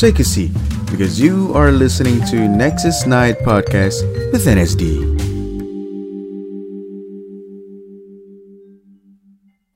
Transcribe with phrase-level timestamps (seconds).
[0.00, 0.48] take a seat
[0.88, 4.00] because you are listening to Nexus Night Podcast
[4.32, 4.96] with NSD.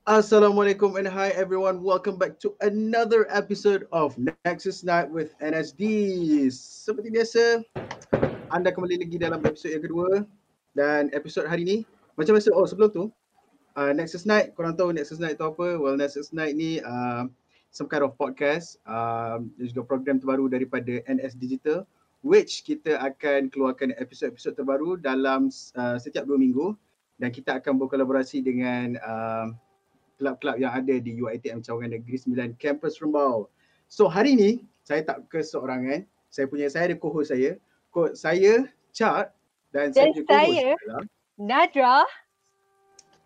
[0.09, 1.85] Assalamualaikum and hi everyone.
[1.85, 6.49] Welcome back to another episode of Nexus Night with NSD.
[6.49, 7.61] Seperti biasa,
[8.49, 10.25] anda kembali lagi dalam episod yang kedua
[10.73, 11.77] dan episod hari ni
[12.17, 13.03] macam biasa oh sebelum tu
[13.77, 15.77] uh, Nexus Night korang tahu Nexus Night tu apa?
[15.77, 17.29] Well Nexus Night ni uh,
[17.75, 21.83] some kind of podcast um, dan juga program terbaru daripada NS Digital
[22.23, 26.73] which kita akan keluarkan episod-episod terbaru dalam uh, setiap dua minggu
[27.19, 29.51] dan kita akan berkolaborasi dengan uh,
[30.17, 33.51] kelab-kelab yang ada di UiTM Cawangan Negeri 9 Campus Rembau.
[33.91, 34.51] So hari ni
[34.81, 36.07] saya tak keseorangan.
[36.31, 37.59] Saya punya saya ada co-host saya.
[37.91, 39.29] Co- saya Chart
[39.75, 40.69] dan, Dan saya punya co-host saya.
[40.79, 41.03] adalah
[41.35, 41.97] Nadra.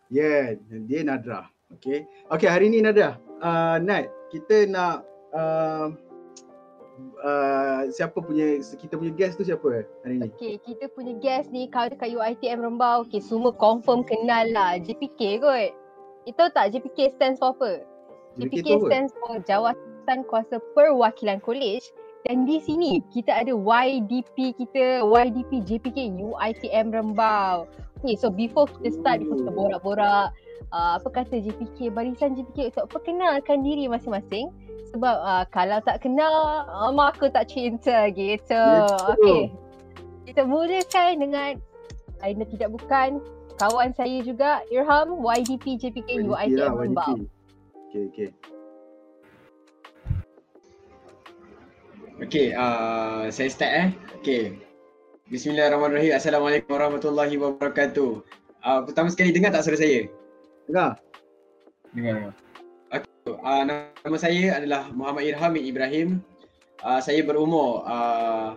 [0.10, 0.58] Yeah,
[0.90, 1.42] dia Nadra.
[1.78, 2.10] Okay.
[2.34, 3.22] Okay, hari ni Nadra.
[3.40, 5.94] Uh, Nad, kita nak uh,
[7.24, 10.30] uh, siapa punya kita punya guest tu siapa hari ni?
[10.36, 14.78] Okay, kita punya guest ni kalau dekat UiTM Rembau, okay, semua confirm kenal lah.
[14.80, 15.72] JPK kot.
[16.28, 17.84] Itu tak JPK stands for apa?
[18.38, 18.88] JPK JPK tu apa?
[18.88, 21.86] stands for Jawatan Kuasa Perwakilan College.
[22.28, 27.66] Dan di sini kita ada YDP kita, YDP JPK UiTM Rembau.
[28.00, 30.36] Okay, so before kita start, before kita borak-borak,
[30.74, 34.50] uh, apa kata JPK, barisan JPK untuk perkenalkan diri masing-masing.
[34.90, 38.66] Sebab uh, kalau tak kenal, uh, maka tak cinta gitu.
[39.18, 39.54] Okay.
[40.30, 41.52] Kita mulakan dengan
[42.20, 43.24] Aina tidak bukan
[43.60, 47.16] kawan saya juga Irham YDP JPK UiTM lah, Rembau.
[47.90, 48.30] Okay, okay.
[52.20, 53.88] Okey, uh, saya start eh.
[54.20, 54.44] Okey.
[55.32, 56.20] Bismillahirrahmanirrahim.
[56.20, 58.12] Assalamualaikum warahmatullahi wabarakatuh.
[58.60, 60.12] Uh, pertama sekali dengar tak suara saya?
[60.70, 61.02] Dengar?
[61.98, 62.34] Dengar, dengar.
[63.26, 63.64] Uh,
[64.06, 66.08] nama saya adalah Muhammad Irham bin Ibrahim.
[66.86, 68.54] Uh, saya berumur uh,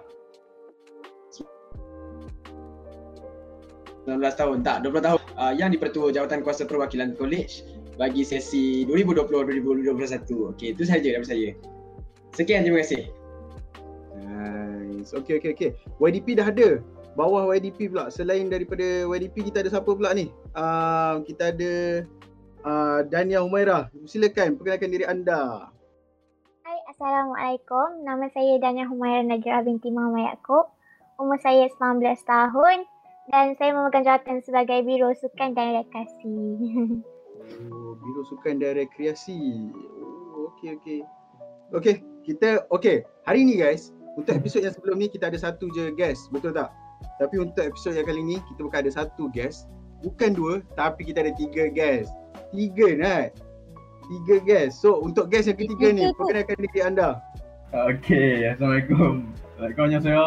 [4.04, 5.20] 19 tahun, tak 20 tahun.
[5.40, 7.64] Uh, yang dipertua Jawatan Kuasa Perwakilan College
[7.96, 10.52] bagi sesi 2020-2021.
[10.52, 11.56] Okey, itu sahaja daripada saya.
[12.36, 13.08] Sekian, terima kasih.
[14.20, 15.16] Nice.
[15.16, 15.70] Okay, okay, okay.
[15.96, 16.84] YDP dah ada.
[17.12, 18.08] Bawah YDP pula.
[18.08, 20.32] Selain daripada YDP, kita ada siapa pula ni?
[20.56, 21.72] Uh, kita ada
[22.64, 23.92] uh, Dania Humaira.
[24.08, 25.68] Silakan perkenalkan diri anda.
[26.64, 28.00] Hai, Assalamualaikum.
[28.08, 30.72] Nama saya Dania Humaira Najra binti Muhammad Yaakob.
[31.20, 32.88] Umur saya 19 tahun
[33.28, 36.36] dan saya memegang jawatan sebagai Biro Sukan dan Rekreasi.
[37.68, 39.68] Oh, Biro Sukan dan Rekreasi.
[40.32, 41.00] Oh, okay, okay.
[41.76, 41.94] Okay,
[42.24, 43.04] kita, okay.
[43.28, 46.32] Hari ni guys, untuk episod yang sebelum ni kita ada satu je guest.
[46.32, 46.72] Betul tak?
[47.16, 49.68] Tapi untuk episod yang kali ni, kita bukan ada satu guest.
[50.00, 52.10] Bukan dua, tapi kita ada tiga guest.
[52.50, 53.30] Tiga, Nat.
[54.04, 54.82] Tiga guest.
[54.82, 57.22] So, untuk guest yang ketiga ni, perkenalkan diri anda.
[57.72, 59.30] Okey, Assalamualaikum.
[59.56, 60.26] Assalamualaikum, annyeonghaseyo.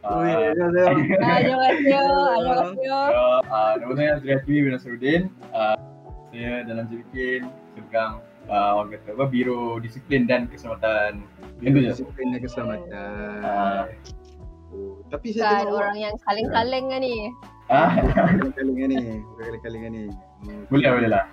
[0.00, 0.84] Oh, Ah, ya, ya, ya.
[1.20, 2.04] Annyeonghaseyo.
[2.40, 3.00] Annyeonghaseyo.
[3.50, 5.22] ah, nama saya Azriati bin Nasruddin.
[5.52, 5.76] Ah,
[6.30, 7.44] saya dalam JPK
[7.74, 11.20] sebagai uh, orang kata apa, Biro Disiplin dan Keselamatan.
[11.60, 11.68] Je.
[11.68, 12.88] Disiplin dan keselamatan.
[13.44, 13.84] Ah, Oh,
[15.10, 17.14] tapi saya Bukan tengok orang yang kaleng-kaleng kan ni.
[17.70, 17.90] ah,
[18.56, 19.14] kali-kali ni.
[19.36, 20.02] Kali-kali ni.
[20.46, 20.62] Hmm.
[20.70, 21.24] boleh lah, boleh lah.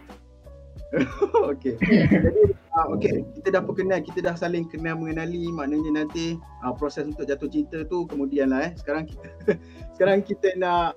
[1.51, 1.75] Okey.
[1.83, 2.41] Jadi
[2.73, 7.27] uh, okey, kita dah perkenal, kita dah saling kenal mengenali, maknanya nanti uh, proses untuk
[7.27, 8.71] jatuh cinta tu kemudian lah eh.
[8.79, 9.27] Sekarang kita
[9.99, 10.95] sekarang kita nak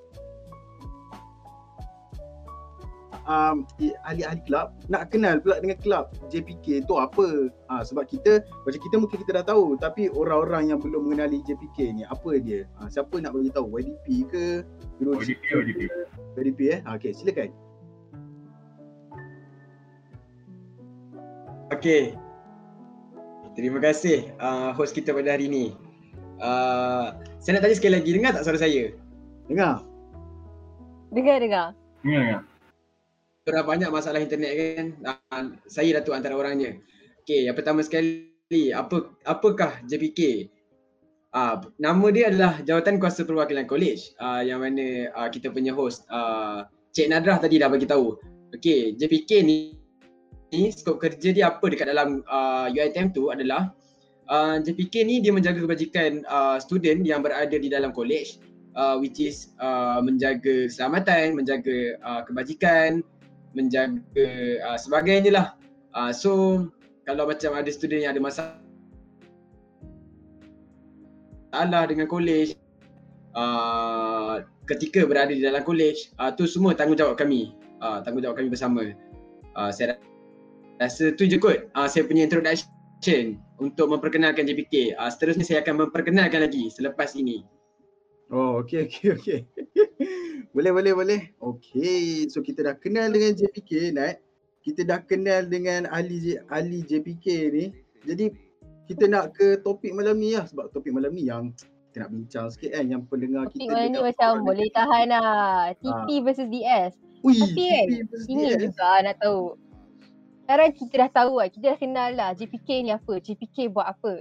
[3.30, 3.62] um,
[4.02, 7.54] ahli-ahli kelab nak kenal pula dengan kelab JPK tu apa.
[7.70, 11.94] Uh, sebab kita macam kita mungkin kita dah tahu tapi orang-orang yang belum mengenali JPK
[11.94, 12.66] ni apa dia?
[12.82, 13.70] Uh, siapa nak bagi tahu?
[13.70, 14.46] YDP ke?
[14.98, 15.80] Biro ODP, ODP.
[16.34, 16.78] YDP eh.
[16.82, 17.50] Uh, okey, silakan.
[21.70, 22.18] Okey.
[23.54, 25.74] Terima kasih uh, host kita pada hari ini.
[26.40, 28.90] Uh, saya nak tanya sekali lagi, dengar tak suara saya?
[29.46, 29.84] Dengar?
[31.12, 31.76] Dengar-dengar.
[32.00, 32.49] Dengar, dengar.
[33.48, 34.86] Sudah banyak masalah internet kan.
[35.00, 36.76] Uh, saya Datuk antara orangnya.
[37.24, 40.52] Okey, yang pertama sekali, apa apakah JPK?
[41.30, 46.02] Uh, nama dia adalah Jawatan Kuasa Perwakilan College uh, yang mana uh, kita punya host
[46.10, 48.18] uh, Cik Nadrah tadi dah bagi tahu.
[48.52, 49.78] Okey, JPK ni
[50.50, 53.70] ni skop kerja dia apa dekat dalam uh, UiTM tu adalah
[54.26, 58.42] uh, JPK ni dia menjaga kebajikan uh, student yang berada di dalam college
[58.74, 63.06] uh, which is uh, menjaga keselamatan, menjaga uh, kebajikan,
[63.56, 64.26] menjaga
[64.66, 65.46] uh, sebagainya lah.
[65.94, 66.62] Uh, so
[67.04, 68.54] kalau macam ada student yang ada masalah
[71.90, 72.54] dengan college
[73.34, 77.50] uh, ketika berada di dalam college uh, tu semua tanggungjawab kami
[77.82, 78.94] uh, tanggungjawab kami bersama
[79.58, 79.98] uh, saya
[80.78, 84.96] rasa tu je kot uh, saya punya introduction untuk memperkenalkan JPK.
[84.96, 87.44] Uh, seterusnya saya akan memperkenalkan lagi selepas ini.
[88.30, 89.38] Oh, okey okey okey.
[90.50, 91.20] boleh boleh boleh.
[91.38, 94.18] Okey, so kita dah kenal dengan JPK Nat.
[94.60, 97.64] Kita dah kenal dengan ahli J- ahli JPK ni.
[98.04, 98.34] Jadi
[98.90, 101.54] kita nak ke topik malam ni lah sebab topik malam ni yang
[101.90, 105.74] kita nak bincang sikit kan yang pendengar Topik kita malam ni macam boleh tahan lah.
[105.78, 106.92] TP versus DS.
[107.20, 107.86] Ui, Tapi kan,
[108.26, 108.58] Ini DS.
[108.68, 109.42] juga nak tahu.
[110.44, 111.48] Sekarang kita dah tahu lah.
[111.48, 113.14] Kita dah kenal lah JPK ni apa.
[113.22, 114.14] JPK buat apa.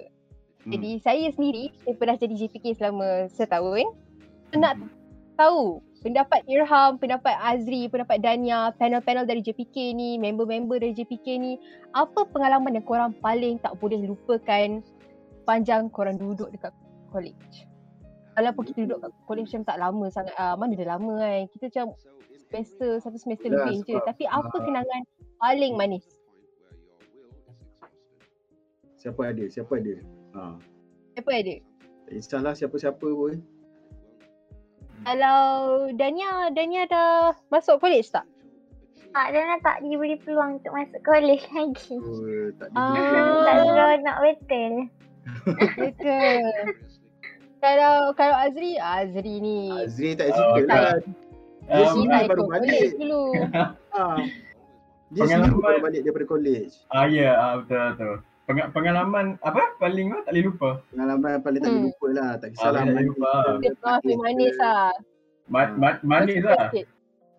[0.62, 0.72] Hmm.
[0.78, 3.86] Jadi saya sendiri, saya pernah jadi JPK selama setahun.
[4.54, 4.74] Saya nak
[5.34, 11.54] tahu pendapat Irham, pendapat Azri, pendapat Dania, panel-panel dari JPK ni, member-member dari JPK ni.
[11.92, 14.80] Apa pengalaman yang korang paling tak boleh lupakan
[15.44, 16.72] panjang korang duduk dekat
[17.12, 17.68] college?
[18.40, 21.42] Walaupun kita duduk kat college macam tak lama sangat, uh, mana dah lama kan.
[21.52, 21.88] Kita macam
[22.48, 23.96] semester, satu semester Ya, lebih je.
[24.00, 24.62] Tapi apa ah.
[24.64, 25.02] kenangan
[25.44, 26.06] paling manis?
[29.00, 29.44] Siapa ada?
[29.48, 29.96] Siapa ada?
[30.36, 30.42] Ha.
[31.16, 31.56] Siapa ada?
[32.08, 33.44] Tak kisahlah siapa-siapa pun.
[35.02, 35.42] Kalau
[35.92, 37.10] Dania, Dania dah
[37.48, 38.26] masuk college tak?
[39.10, 41.98] Tak, Dana tak diberi peluang untuk masuk college lagi.
[41.98, 42.94] Oh, tak Ah.
[42.94, 43.22] ada.
[43.42, 44.74] Tak seronok betul.
[45.76, 46.42] Betul.
[47.64, 50.84] kalau kalau Azri, Azri ni Azri tak Ah, cerita okey.
[50.86, 50.98] lah.
[51.70, 52.70] Dia Um, sini baru balik.
[52.70, 53.24] college dulu.
[53.54, 54.04] Ha.
[55.10, 56.74] Dia sendiri baru balik daripada college.
[56.88, 58.16] Ah ya, ah, betul betul.
[58.50, 60.70] Peng- pengalaman apa paling kau tak boleh lupa?
[60.90, 61.88] Pengalaman paling tak boleh Hmm.
[61.88, 62.32] lupa lah.
[62.36, 62.66] Tak kisahlah.
[62.66, 63.32] Ah, tak boleh manis lupa.
[63.86, 64.90] sakit manis lah.
[65.46, 66.62] Ma- ma- manis lah.
[66.68, 66.86] Sikit.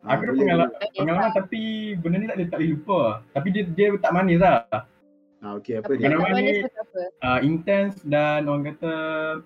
[0.00, 1.34] Ha, Aku ada pengalaman, pengalaman lah.
[1.34, 1.62] tapi
[1.94, 3.00] benda ni tak boleh tak boleh lupa.
[3.28, 4.56] Tapi dia dia tak manis lah.
[5.40, 5.98] Ha, okey apa Apa dia?
[5.98, 6.64] tak Pengalaman manis ni-?
[7.20, 8.92] Uh, intense dan orang kata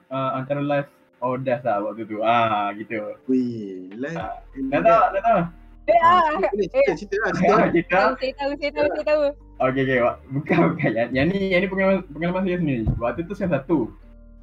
[0.06, 2.20] uh, antara life or death lah waktu tu.
[2.20, 3.16] Ah gitu.
[3.24, 3.88] Wih.
[4.12, 5.40] Ah, and Dah tak, dah tak.
[5.84, 7.30] Eh Ha, ah, Boleh cerita, cerita lah.
[7.32, 7.68] Cerita Ah, lah.
[7.70, 7.92] kita.
[7.94, 9.24] tahu, saya tahu, saya tahu, saya tahu.
[9.54, 9.98] Okay, okay.
[10.34, 10.90] Bukan, bukan.
[10.90, 12.82] Yang, yang ni, yang ni pengalaman, pengalaman saya sendiri.
[12.98, 13.78] Waktu tu sem satu.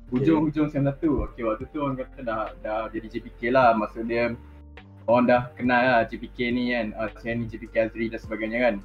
[0.08, 1.28] Hujung-hujung sem satu.
[1.32, 3.76] Okay, waktu tu orang kata dah, dah jadi JPK lah.
[3.76, 4.32] Maksud dia,
[5.12, 6.96] orang dah kenal lah JPK ni kan.
[6.96, 8.76] Uh, saya ni JPK Azri dan sebagainya kan.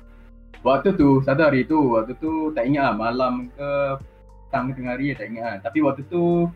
[0.67, 3.71] Waktu tu, satu hari tu, waktu tu tak ingat lah malam ke
[4.47, 5.57] petang ke tengah hari tak ingat lah.
[5.63, 6.51] Tapi waktu tu,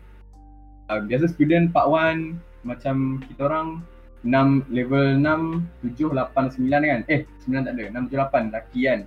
[0.91, 3.79] uh, biasa student part 1 macam kita orang
[4.27, 7.01] 6, level 6, 7, 8, 9 kan.
[7.07, 7.83] Eh, 9 tak ada.
[7.87, 8.99] 6, 7, 8 lelaki kan.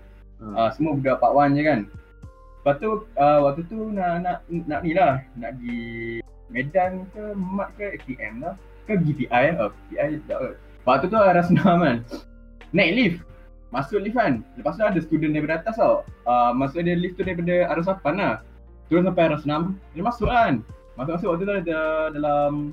[0.42, 0.46] Ha.
[0.46, 1.80] Uh, semua budak part 1 je kan.
[2.64, 2.90] Lepas tu,
[3.20, 5.20] uh, waktu tu nak, nak, nak ni lah.
[5.36, 8.54] Nak pergi Medan ke, Mat ke, ATM lah.
[8.88, 10.60] Ke GPI, oh, GPI tak.
[10.84, 11.98] Waktu tu arah senam kan.
[12.72, 13.18] Naik lift.
[13.72, 14.44] Masuk lift kan.
[14.54, 16.04] Lepas tu ada student daripada atas tau.
[16.28, 18.34] Uh, masuk dia lift tu daripada arah Sapan lah.
[18.92, 19.62] Turun sampai arah senam.
[19.96, 20.60] Dia masuk kan.
[20.94, 21.78] Masuk-masuk waktu tu ada
[22.14, 22.70] dalam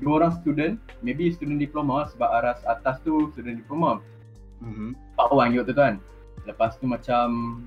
[0.00, 0.78] dua orang student.
[1.02, 3.98] Maybe student diploma sebab arah atas tu student diploma.
[4.62, 4.94] Mhm.
[5.18, 5.94] Pak Wan waktu tu kan.
[6.48, 7.60] Lepas tu macam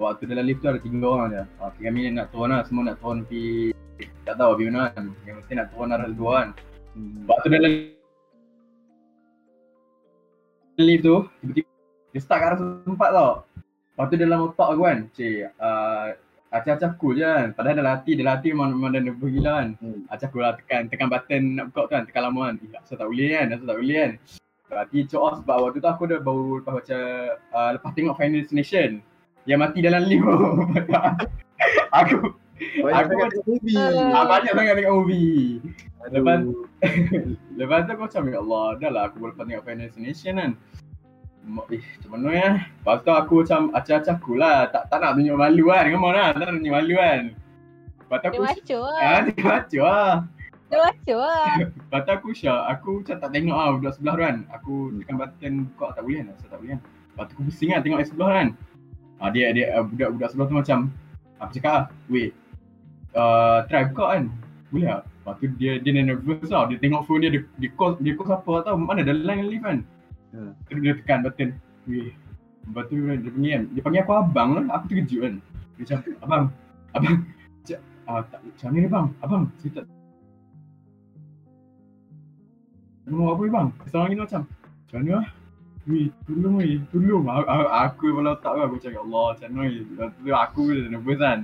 [0.00, 1.44] waktu dalam lift tu ada tiga orang je.
[1.60, 2.64] Ah, minit nak turun lah.
[2.64, 3.76] Semua nak turun pergi
[4.24, 5.04] tak tahu pergi mana kan.
[5.28, 6.48] Yang mesti nak turun arah dua kan.
[6.96, 7.28] Hmm.
[7.28, 7.72] Waktu dalam
[10.80, 11.68] lift tu, tiba-tiba
[12.12, 12.58] dia start kat arah
[12.88, 13.32] tempat tau.
[13.92, 16.06] Lepas tu dalam otak aku kan, cik, uh,
[16.48, 17.48] acah-acah cool je kan.
[17.52, 19.68] Padahal dalam hati, dalam hati memang, memang dah nervous gila kan.
[19.76, 20.00] Hmm.
[20.08, 22.54] Acah cool lah tekan, tekan button nak buka tu kan, tekan lama kan.
[22.64, 24.12] Eh, asal tak boleh kan, asal tak boleh kan.
[24.72, 26.98] Berarti cok off sebab waktu tu aku dah baru lepas baca,
[27.52, 29.04] uh, lepas tengok Final Destination.
[29.44, 30.24] Yang mati dalam lift
[31.92, 32.16] aku,
[32.80, 33.76] Banyak Aku- sangat tengok movie.
[33.76, 35.60] Uh, ah, banyak sangat tengok movie.
[36.00, 36.14] Aduh.
[36.16, 36.46] lepas-
[37.60, 40.50] Lepas tu aku macam, ya Allah, dah lah aku lepas tengok Final Destination kan.
[41.42, 42.50] Eh, macam mana ya?
[42.64, 44.70] Lepas tu aku macam acah-acah aku lah.
[44.72, 45.84] Tak, tak nak tunjuk malu kan.
[45.90, 46.28] Come on lah.
[46.32, 47.20] Tak nak tunjuk malu kan.
[48.00, 49.02] Lepas tu Dia aku, maco lah.
[49.04, 50.12] ah, dia baca lah.
[50.72, 51.68] Dia maco lah.
[51.68, 54.36] Lepas tu aku syak, aku macam tak tengok lah budak sebelah tu kan.
[54.56, 54.74] Aku
[55.04, 56.26] tekan button buka tak boleh kan.
[56.32, 56.80] Asal tak boleh kan.
[56.88, 58.48] Lepas tu aku pusing kan tengok yang sebelah kan.
[59.20, 60.78] Ah, dia, dia uh, budak-budak sebelah tu macam,
[61.38, 62.32] aku cakap ah, wait,
[63.12, 64.22] uh, try buka kan.
[64.72, 65.00] Boleh tak?
[65.04, 66.64] Lepas tu dia, dia nervous tau.
[66.64, 68.74] Dia tengok phone dia, dia, dia call, dia call siapa tau.
[68.80, 69.78] Mana ada line lift kan.
[70.32, 70.56] Ha.
[70.72, 71.48] Terus dia tekan button.
[71.84, 72.16] Weh.
[72.64, 73.62] Lepas tu dia panggil kan.
[73.76, 74.64] Dia panggil aku abang lah.
[74.80, 75.34] Aku terkejut kan.
[75.76, 76.44] Dia macam, abang,
[76.96, 77.16] abang.
[78.08, 79.06] Ah, tak, macam mana ni bang?
[79.22, 79.84] Abang, saya tak
[83.02, 83.68] Tengok apa bang?
[83.90, 85.26] Seorang ni macam Macam mana lah?
[85.90, 87.26] Weh, tolong weh, tolong.
[87.90, 91.38] Aku kepala otak kan, aku ya Allah macam mana Lepas tu aku nervous kan.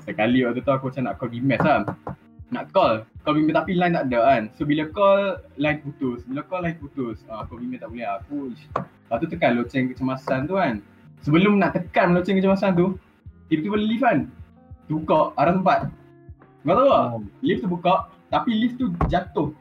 [0.00, 1.84] Sekali waktu tu aku macam nak call Bimes lah
[2.48, 4.42] Nak call, call Bimes tapi line tak ada kan.
[4.56, 6.24] So bila call, line putus.
[6.24, 7.20] Bila call, line putus.
[7.28, 8.64] Ah, Call Bimes tak boleh aku ish.
[8.72, 10.80] Lepas tu tekan loceng kecemasan tu kan.
[11.20, 12.96] Sebelum nak tekan loceng kecemasan tu
[13.52, 14.18] Tiba-tiba lift kan.
[14.88, 15.80] Terbuka arah tempat.
[16.64, 17.04] Kau tahu tak?
[17.12, 17.20] Oh.
[17.44, 19.52] Lift tu buka Tapi lift tu jatuh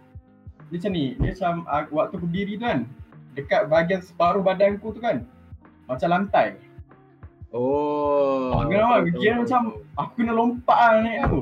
[0.70, 2.80] Dia macam ni Dia macam uh, waktu berdiri tu kan
[3.34, 5.26] Dekat bahagian separuh badanku tu kan
[5.90, 6.70] Macam lantai
[7.50, 8.54] Oh.
[8.54, 9.10] Oh, kenapa?
[9.18, 11.42] Kira macam aku kena lompat lah naik tu.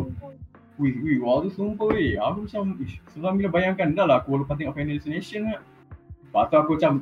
[0.79, 2.15] Wih, wih, waktu sumpah weh.
[2.15, 5.61] Aku macam, ish, seram bila bayangkan dah lah aku lepas tengok Final Destination kan.
[6.23, 6.93] Lepas tu aku macam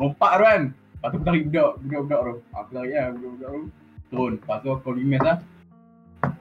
[0.00, 0.62] lompat tu kan.
[0.74, 2.34] Lepas tu aku tarik budak, budak-budak tu.
[2.56, 3.62] Aku tarik lah budak-budak tu.
[4.08, 4.32] Turun.
[4.40, 5.38] Lepas tu aku call Bimes lah.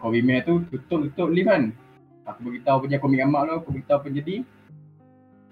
[0.02, 1.64] Call Bimes tu tutup-tutup lift kan.
[2.28, 4.36] Aku beritahu penjadi komik amak tu, aku beritahu penjadi.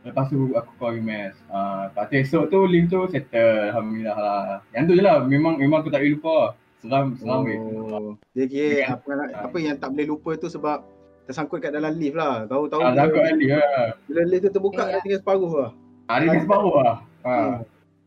[0.06, 1.34] Lepas tu aku call Bimes.
[1.48, 3.74] Uh, lepas tu esok tu lift tu settle.
[3.74, 4.62] Alhamdulillah lah.
[4.72, 5.18] Yang tu je lah.
[5.20, 6.52] Memang memang aku tak boleh lupa lah.
[6.78, 7.58] Seram, seram weh.
[7.58, 8.14] Oh.
[8.32, 9.10] Dia kira Dengan- apa,
[9.42, 10.86] apa yang tak boleh lupa tu sebab
[11.26, 12.46] tersangkut kat dalam lift lah.
[12.46, 13.90] Tahu-tahu Ah, takut kan lift lah.
[14.06, 14.92] bila lift tu terbuka Ya.
[14.92, 15.72] dah tinggal separuh lah.
[16.06, 16.96] Ada yang separuh lah.
[17.26, 17.34] Ha.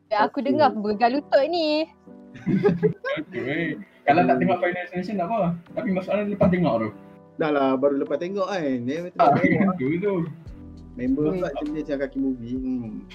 [0.08, 1.90] Ya, aku dengar bergal lutut ni.
[3.34, 3.74] Eh.
[4.04, 5.40] Kalau tak tengok Final Destination tak apa.
[5.74, 6.88] Tapi masalah lepas tengok tu.
[7.36, 8.62] Dah lah baru lepas tengok kan.
[8.80, 9.74] Dia memang Ah, tengok.
[9.74, 10.14] tu tu.
[10.98, 11.38] Member Hmm.
[11.38, 12.58] pula jenis macam kaki movie.
[12.58, 13.06] Hmm.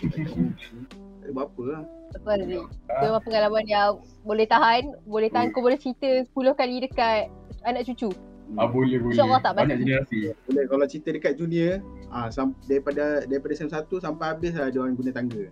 [1.19, 1.83] Tak ada apa lah.
[2.13, 2.55] Betul ni.
[2.63, 3.89] Itu memang pengalaman yang
[4.23, 7.27] boleh tahan, boleh tahan kau boleh cerita 10 kali dekat
[7.63, 8.11] anak cucu.
[8.55, 9.15] Ah boleh boleh.
[9.15, 10.31] InsyaAllah tak Banyak generasi.
[10.45, 14.79] Boleh kalau cerita dekat junior, ah sam- daripada daripada SEM 1 sampai habis lah dia
[14.79, 15.43] orang guna tangga.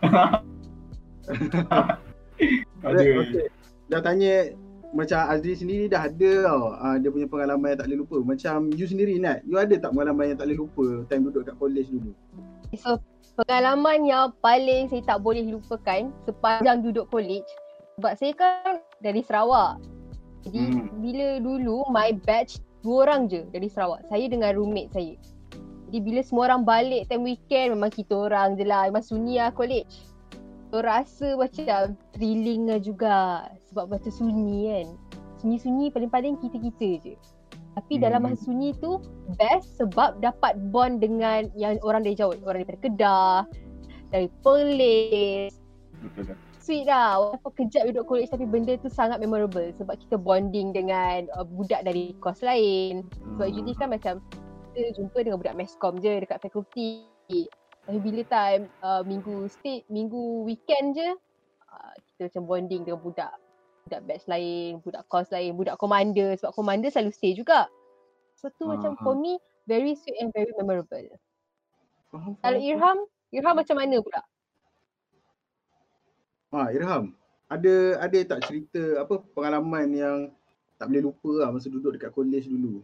[2.84, 3.00] Ada.
[3.00, 3.46] Okay.
[3.86, 4.52] Dah tanya
[4.94, 8.18] macam Azri sendiri dah ada tau ah, dia punya pengalaman yang tak boleh lupa.
[8.22, 11.54] Macam you sendiri Nat, you ada tak pengalaman yang tak boleh lupa time duduk kat
[11.58, 12.14] college dulu?
[12.78, 13.02] So,
[13.42, 17.46] pengalaman yang paling saya tak boleh lupakan sepanjang duduk college
[17.98, 18.72] sebab saya kan
[19.02, 19.82] dari Sarawak.
[20.46, 20.86] Jadi Hmm.
[21.02, 24.06] bila dulu my batch dua orang je dari Sarawak.
[24.06, 25.14] Saya dengan roommate saya.
[25.90, 28.86] Jadi bila semua orang balik time weekend memang kita orang je lah.
[28.90, 30.06] Memang sunyi lah college.
[30.74, 34.86] So rasa macam thrilling lah juga sebab macam sunyi kan.
[35.42, 37.14] Sunyi-sunyi paling-paling kita-kita je.
[37.74, 38.38] Tapi dalam Hmm.
[38.38, 39.02] masa sunyi tu
[39.34, 42.30] best sebab dapat bond dengan yang orang dari jauh.
[42.46, 43.36] Orang daripada Kedah,
[44.14, 45.58] dari Perlis.
[46.14, 46.38] Betul?
[46.62, 47.18] Sweet lah.
[47.18, 51.82] Walaupun kejap duduk college tapi benda tu sangat memorable sebab kita bonding dengan uh, budak
[51.82, 53.02] dari kos lain.
[53.34, 53.52] Sebab Hmm.
[53.58, 54.22] usually kan macam
[54.72, 57.10] kita jumpa dengan budak meskom je dekat fakulti.
[57.84, 61.10] Tapi bila time uh, minggu state, minggu weekend je
[61.68, 63.34] uh, kita macam bonding dengan budak
[63.84, 67.68] budak batch lain, budak kos lain, budak komander sebab komander selalu stay juga.
[68.40, 69.36] So tu macam Ah, for me
[69.68, 71.04] very sweet and very memorable.
[72.08, 72.60] Faham, Kalau.
[72.60, 72.98] Irham,
[73.30, 74.20] Irham macam mana pula?
[76.54, 77.12] Ah, Irham,
[77.52, 80.18] ada ada tak cerita apa pengalaman yang
[80.80, 82.80] tak boleh lupa lah masa duduk dekat college dulu?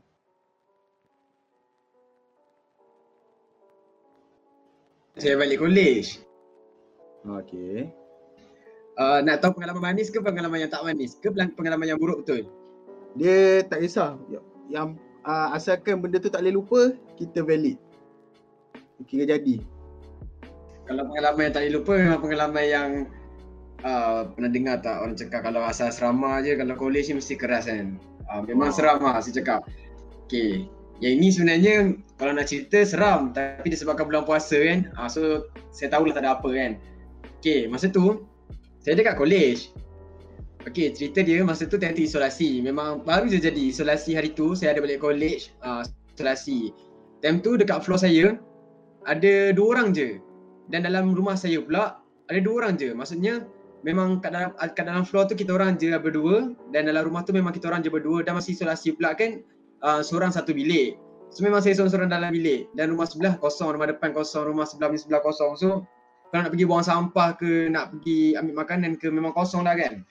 [5.17, 6.21] Saya balik college.
[7.25, 8.00] Ah, Okay.
[9.01, 12.45] Uh, nak tahu pengalaman manis ke pengalaman yang tak manis ke pengalaman yang buruk betul?
[13.17, 14.21] Dia tak kisah.
[14.29, 14.89] Yang, yang
[15.25, 16.81] uh, asalkan benda tu tak boleh lupa,
[17.17, 17.81] kita valid.
[19.09, 19.65] Kira jadi.
[20.85, 22.89] Kalau pengalaman yang tak boleh lupa memang pengalaman yang
[23.89, 27.73] uh, pernah dengar tak orang cakap kalau asal asrama je kalau college ni mesti keras
[27.73, 27.97] kan.
[28.29, 28.75] Uh, memang Oh.
[28.77, 29.65] seram lah saya cakap.
[30.29, 30.69] Okay.
[31.01, 31.75] Yang ini sebenarnya
[32.21, 34.93] kalau nak cerita seram tapi disebabkan bulan puasa kan.
[35.01, 35.21] Uh, so
[35.73, 36.77] saya tahulah tak ada apa kan.
[37.41, 38.29] Okay masa tu
[38.81, 39.71] saya dekat college.
[40.61, 42.61] Okay cerita dia masa tu tu isolasi.
[42.61, 45.85] Memang baru je jadi isolasi hari tu saya ada balik college uh,
[46.17, 46.73] isolasi.
[47.21, 48.37] Time tu dekat floor saya
[49.09, 50.21] ada dua orang je
[50.69, 52.93] dan dalam rumah saya pula ada dua orang je.
[52.93, 53.49] Maksudnya
[53.85, 57.33] memang kat dalam kat dalam floor tu kita orang je berdua dan dalam rumah tu
[57.33, 59.41] memang kita orang je berdua dan masih isolasi pula kan
[59.85, 61.01] uh, seorang satu bilik.
[61.31, 64.93] So memang saya seorang-seorang dalam bilik dan rumah sebelah kosong, rumah depan kosong, rumah sebelah
[64.93, 65.57] ni sebelah kosong.
[65.57, 65.89] So
[66.31, 70.07] kalau nak pergi buang sampah ke nak pergi ambil makanan ke memang kosong dah kan.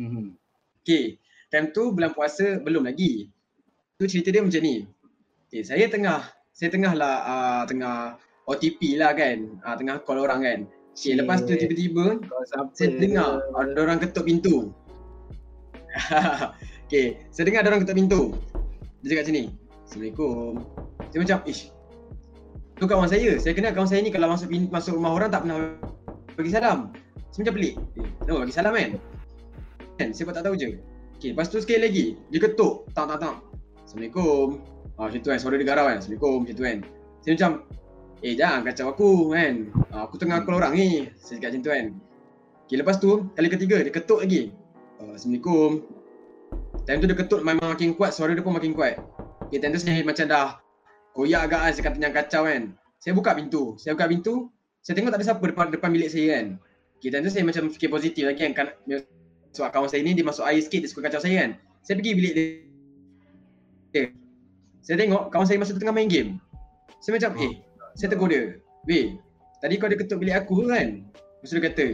[0.00, 0.32] Hmm.
[0.80, 1.20] Okay,
[1.52, 3.28] time tu bulan puasa belum lagi.
[4.00, 4.88] Tu cerita dia macam ni.
[5.52, 6.24] Okay, saya tengah,
[6.56, 8.16] saya tengah lah uh, tengah
[8.48, 9.60] OTP lah kan.
[9.60, 10.60] Uh, tengah call orang kan.
[10.96, 12.24] Okay, lepas tu tiba-tiba
[12.72, 14.72] saya dengar ada orang ketuk pintu.
[16.88, 18.20] okay, saya dengar ada orang ketuk pintu.
[19.04, 19.42] Dia cakap sini.
[19.84, 20.60] Assalamualaikum.
[21.08, 21.79] Saya macam, ish.
[22.80, 23.36] Tu kawan saya.
[23.36, 25.76] Saya kenal kawan saya ni kalau masuk masuk rumah orang tak pernah
[26.32, 26.96] bagi salam.
[27.28, 27.74] Saya macam pelik.
[28.00, 28.90] Eh, bagi salam kan?
[30.00, 30.80] Kan, pun tak tahu je.
[31.20, 32.04] Okay, lepas tu sekali lagi.
[32.32, 32.88] Dia ketuk.
[32.96, 33.36] Tak, tak, tak.
[33.84, 34.64] Assalamualaikum.
[34.96, 35.36] Ah, macam tu kan.
[35.36, 36.00] Suara dia garau kan.
[36.00, 36.36] Assalamualaikum.
[36.40, 36.78] Macam tu kan.
[37.20, 37.50] Saya macam,
[38.24, 39.54] eh jangan kacau aku kan.
[39.92, 40.88] Ah, aku tengah call orang ni.
[41.20, 41.84] Saya cakap macam tu kan.
[42.64, 44.56] Okay, lepas tu, kali ketiga dia ketuk lagi.
[45.04, 45.84] Uh, Assalamualaikum.
[46.88, 48.96] Time tu dia ketuk memang makin kuat, suara dia pun makin kuat.
[49.52, 50.69] Okay, time tu saya macam dah
[51.20, 52.62] koyak agak kan, saya kata jangan kacau kan.
[52.96, 54.34] Saya buka pintu, saya buka pintu,
[54.80, 56.46] saya tengok tak ada siapa depan depan bilik saya kan.
[56.96, 58.72] Okay, time tu saya macam fikir positif lagi kan.
[59.50, 61.50] sebab kawan saya ni dia masuk air sikit, dia suka kacau saya kan.
[61.84, 62.46] Saya pergi bilik dia.
[63.92, 64.02] dia.
[64.80, 66.40] Saya tengok kawan saya masa tu tengah main game.
[67.04, 67.52] Saya macam, eh,
[67.96, 68.56] saya tegur dia.
[68.88, 69.16] Weh,
[69.60, 71.04] tadi kau ada ketuk bilik aku kan?
[71.40, 71.86] Lepas dia kata,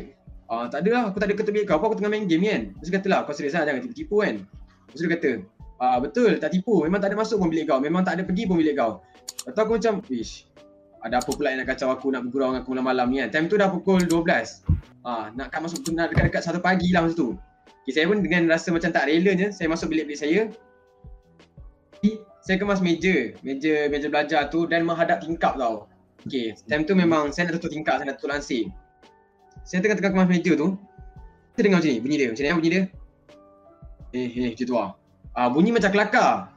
[0.47, 2.47] Ah, tak ada lah, aku tak ada kata bilik kau, apa aku tengah main game
[2.47, 2.63] kan.
[2.71, 4.35] Lepas tu kata lah, kau serius lah, jangan tipu-tipu kan.
[4.87, 5.31] Lepas dia kata,
[5.81, 8.45] ah, betul, tak tipu, memang tak ada masuk pun bilik kau, memang tak ada pergi
[8.49, 9.03] pun bilik kau.
[9.47, 10.49] Tu aku macam, ish,
[11.05, 13.29] ada apa pula yang nak kacau aku, nak bergurau dengan aku malam-malam ni kan.
[13.31, 14.27] Time tu dah pukul 12.
[15.07, 17.39] Ah, nak kat masuk, nak dekat-dekat satu pagi lah masa tu.
[17.87, 20.41] Okay, saya pun dengan rasa macam tak relanya, saya masuk bilik-bilik saya.
[22.47, 25.91] Saya kemas meja, meja meja belajar tu dan menghadap tingkap tau.
[26.27, 28.71] Okay, time tu memang saya nak tutup tingkap, saya nak tutup lansir.
[29.67, 30.79] Saya tengah-tengah kemas meja tu,
[31.59, 32.29] saya dengar macam ni, bunyi dia.
[32.31, 32.83] Macam ni lah bunyi dia.
[34.15, 34.91] Eh, eh, macam tu lah.
[35.37, 36.49] Ah, bunyi macam kelakar.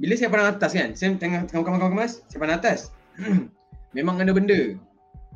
[0.00, 2.88] Bila saya pandang atas kan, saya tengah tengah kemas-kemas, saya pandang atas.
[3.96, 4.72] memang ada benda.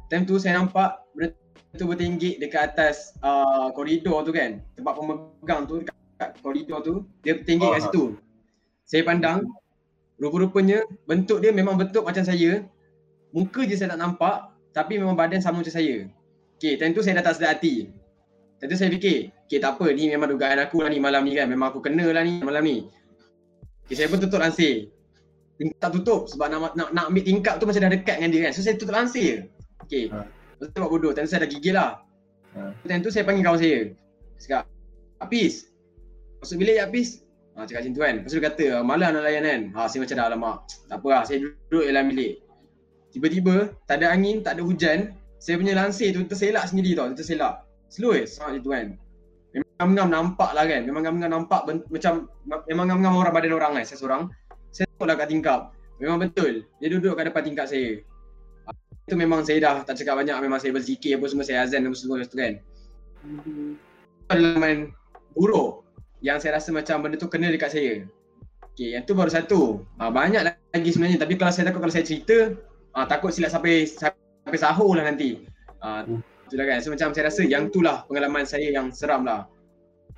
[0.08, 1.36] Time tu saya nampak benda
[1.76, 4.64] tu bertinggik dekat atas uh, koridor tu kan.
[4.80, 7.84] Tempat pemegang tu dekat koridor tu, dia bertinggik kat Ah.
[7.84, 8.04] situ.
[8.88, 9.44] Saya pandang,
[10.16, 12.64] rupa-rupanya bentuk dia memang bentuk macam saya.
[13.36, 16.08] Muka je saya tak nampak, tapi memang badan sama macam saya.
[16.56, 17.92] Okay, time tu saya dah tak sedar hati.
[18.60, 21.32] Time tu saya fikir, okay tak apa, ni memang dugaan aku lah ni malam ni
[21.32, 21.48] kan.
[21.48, 22.84] Memang aku kena lah ni malam ni.
[23.88, 24.92] Okay, saya pun tutup lansir.
[25.56, 28.52] Tingkap tutup sebab nak, nak, nak ambil tingkap tu macam dah dekat dengan dia kan.
[28.52, 29.48] So saya tutup lansir.
[29.88, 30.12] Okay.
[30.12, 30.28] Ha.
[30.60, 31.12] Lepas tu buat bodoh.
[31.16, 32.04] Time tu saya dah gigil lah.
[32.52, 32.76] Ha.
[32.84, 33.78] Time tu saya panggil kawan saya.
[34.40, 34.62] Cakap,
[35.24, 35.72] Apis.
[36.44, 37.24] Masuk bilik ya Apis.
[37.56, 38.14] Ha, cakap macam tu kan.
[38.20, 39.60] Lepas tu dia kata, malah nak layan kan.
[39.72, 40.56] Ha, saya macam dah alamak.
[40.84, 42.34] Tak apa lah, saya duduk dalam bilik.
[43.10, 43.56] Tiba-tiba,
[43.88, 45.16] tak ada angin, tak ada hujan.
[45.40, 47.64] Saya punya lansir tu terselak sendiri tau, terselak.
[47.90, 48.86] Slow eh, sama macam tu kan.
[49.50, 50.82] Memang ngam-ngam nampak lah kan.
[50.86, 52.30] Memang ngam-ngam nampak ben- macam,
[52.70, 54.22] memang ngam-ngam orang badan orang kan, saya seorang.
[54.70, 55.60] Saya tengok lah kat tingkap.
[55.98, 58.00] Memang betul, dia duduk kat depan tingkap saya.
[59.04, 61.96] Itu memang saya dah tak cakap banyak, memang saya berzikir apa semua, saya azan apa
[61.98, 62.62] semua tu kan.
[64.30, 64.94] Pengalaman
[65.34, 65.84] buruk
[66.22, 68.06] yang saya rasa macam benda tu kena dekat saya.
[68.70, 69.82] Okay, yang tu baru satu.
[69.98, 72.54] Ha, banyak lagi sebenarnya tapi kalau saya takut kalau saya cerita,
[72.94, 75.42] ha, takut silap sampai sampai sahur lah nanti.
[75.82, 76.06] Ha,
[76.50, 76.78] Itulah kan.
[76.82, 79.46] So macam saya rasa yang tu lah pengalaman saya yang seram lah.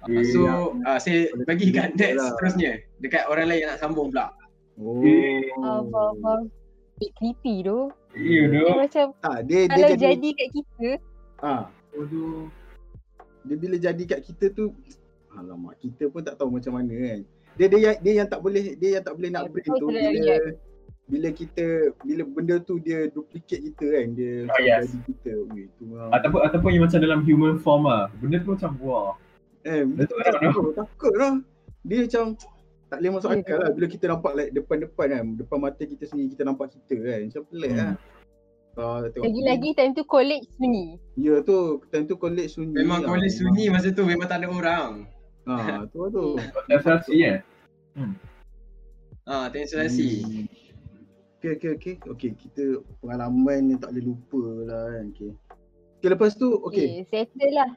[0.00, 0.48] Ha, Eh, so
[0.82, 2.32] ha, saya bagi kat next lah.
[2.32, 4.32] seterusnya dekat orang lain yang nak sambung pula.
[4.80, 5.84] Oh.
[5.92, 6.48] Faham.
[6.96, 7.92] Bit creepy tu.
[8.16, 8.56] Ya tu.
[8.56, 10.88] Dia macam Tak, dia dia kalau jadi, jadi kat kita,
[11.38, 12.48] ah, Aduh.
[13.44, 14.72] dia bila jadi kat kita tu
[15.30, 17.20] alamak kita pun tak tahu macam mana kan.
[17.52, 19.76] Dia dia yang, dia yang tak boleh dia yang tak boleh nak Ah, brain betul
[19.76, 20.34] tu saya bila
[21.12, 21.66] bila kita
[22.00, 24.88] bila benda tu dia duplicate kita kan dia Ah, yes.
[24.88, 25.32] jadi kita.
[25.52, 28.08] Weh, tu Ataupun ataupun yang macam dalam human form ah.
[28.16, 29.12] Benda tu macam wah.
[29.62, 30.40] eh Betul betul tak?
[30.42, 31.34] takut, takut lah.
[31.82, 32.24] Dia macam
[32.88, 36.04] tak boleh masuk Ya, akal lah bila kita nampak like depan-depan kan depan mata kita
[36.04, 37.78] sendiri kita nampak kita kan macam pelik Hmm.
[37.78, 37.92] lah.
[38.72, 40.96] Ah, tengok lagi-lagi time tu college sunyi.
[41.14, 42.72] Ya tu, time tu college sunyi.
[42.74, 43.08] Memang lah.
[43.10, 45.04] college sunyi masa tu memang tak ada orang.
[45.44, 46.40] Ha, tu tu.
[46.56, 47.38] Konsentrasi eh.
[49.22, 50.10] Ha, tengok isolasi.
[50.20, 50.46] Hmm.
[51.42, 51.94] Okay, okay, okay.
[52.06, 55.06] Okay, kita pengalaman yang tak boleh lupa lah kan.
[55.10, 55.30] Okay.
[55.98, 57.02] Okay, lepas tu, okay.
[57.02, 57.70] Okay, settle lah.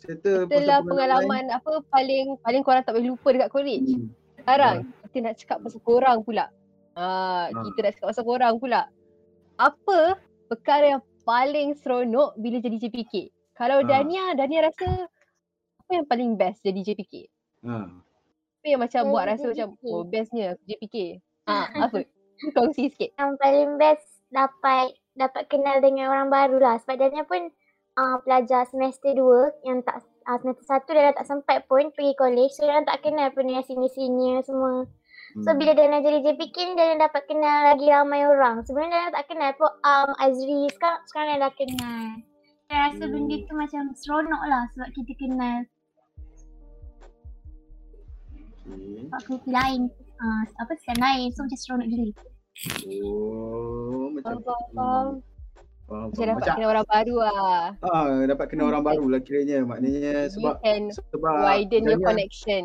[0.00, 3.92] Settle Settle lah pengalaman apa paling paling korang tak boleh lupa dekat college.
[3.92, 4.08] Hmm.
[4.40, 6.48] Sekarang kita nak cakap pasal korang pula.
[6.96, 7.64] Ah, Ah.
[7.68, 8.88] kita nak cakap pasal korang pula.
[9.60, 10.16] Apa
[10.48, 13.28] perkara yang paling seronok bila jadi JPK?
[13.52, 13.86] Kalau Ah.
[13.86, 14.88] Dania, Dania rasa
[15.84, 17.28] apa yang paling best jadi JPK?
[17.68, 17.84] Ha.
[17.84, 21.20] Apa yang macam Jadi buat rasa macam oh bestnya JPK?
[21.44, 22.00] Ah, apa?
[22.54, 23.10] Kongsi sikit.
[23.14, 26.76] Yang paling best dapat dapat kenal dengan orang baru lah.
[26.82, 27.50] Sebab Dania pun
[27.94, 32.12] uh, pelajar semester 2 yang tak uh, semester 1 dia dah tak sempat pun pergi
[32.18, 32.52] college.
[32.58, 34.86] So dia tak kenal pun dengan senior-senior semua.
[35.42, 35.58] So Hmm.
[35.58, 38.62] bila Dania jadi JPK ni Dania dapat kenal lagi ramai orang.
[38.62, 40.62] Sebenarnya Dania tak kenal pun um, Azri.
[40.70, 42.04] Sekarang, sekarang Dania dah kenal.
[42.64, 43.12] Saya rasa Hmm.
[43.12, 45.58] benda tu macam seronok lah sebab kita kenal
[48.64, 49.04] Okay.
[49.12, 49.92] fakulti lain.
[50.24, 51.28] Uh, apa sekarang lain.
[51.30, 52.08] So macam seronok gila.
[53.04, 55.06] Oh, macam Faham, faham, faham.
[55.84, 57.60] Faham, Macam dapat Macam kenal orang baru lah.
[57.84, 59.58] ah, dapat kenal orang baru lah kiranya.
[59.62, 60.82] Maknanya sebab you can
[61.12, 62.64] sebab widen your Dania- connection.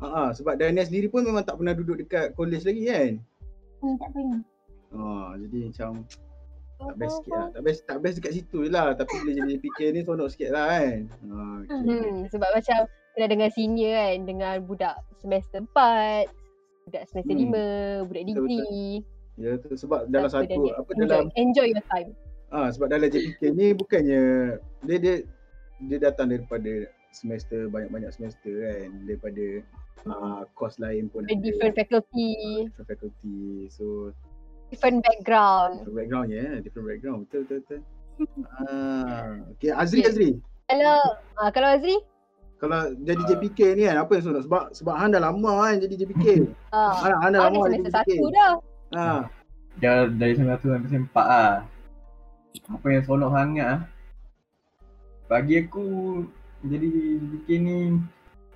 [0.00, 3.12] Ah, ah, sebab Dania sendiri pun memang tak pernah duduk dekat college lagi kan.
[3.78, 4.40] Hmm, tak pernah.
[4.90, 5.90] Ah, jadi macam
[6.80, 7.46] tak best sikit lah.
[7.52, 8.86] Tak best, tak best dekat situ je lah.
[8.96, 10.96] Tapi bila jadi PK ni seronok sikit lah kan.
[11.28, 11.80] Ah, okay.
[11.86, 12.78] Hmm, sebab macam
[13.14, 16.26] kena dengan senior kan, dengan budak semester 4,
[16.90, 17.54] budak semester Hmm.
[18.02, 19.06] 5, budak degree.
[19.38, 22.10] Ya tu sebab dalam satu dia- apa enjoy, dalam enjoy your time.
[22.50, 24.22] ah sebab dalam JPK ni bukannya
[24.82, 25.14] dia dia
[25.80, 28.90] dia datang daripada semester banyak-banyak semester kan.
[29.06, 29.44] Daripada
[30.04, 32.34] ah kos lain pun Dari different faculty,
[32.66, 34.10] different faculty so
[34.68, 35.78] different background.
[35.78, 36.54] different background ya yeah.
[36.58, 37.18] different background.
[37.24, 37.80] Betul betul betul.
[38.58, 39.70] Ah okay.
[39.72, 40.10] Azri Okay.
[40.10, 40.30] Azri.
[40.66, 40.98] Kalau
[41.36, 41.96] ah, kalau Azri,
[42.60, 45.94] kalau jadi JPK ni kan apa yang seronok sebab sebab Han dah lama kan jadi
[46.04, 46.24] JPK
[46.76, 48.52] ah, Han, Han dah awak lama ni jadi JPK 1 dah.
[48.94, 49.22] ah
[49.80, 51.54] Dia dari semester 1 sampai semester 4 ah.
[52.68, 53.80] Apa yang seronok sangat ah.
[55.32, 55.86] bagi aku
[56.68, 57.76] jadi JPK ni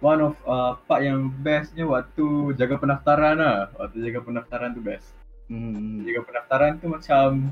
[0.05, 3.73] one of uh, part yang bestnya waktu jaga pendaftaran lah.
[3.81, 5.17] Waktu jaga pendaftaran tu best.
[5.49, 6.05] Hmm.
[6.05, 7.49] Jaga pendaftaran tu macam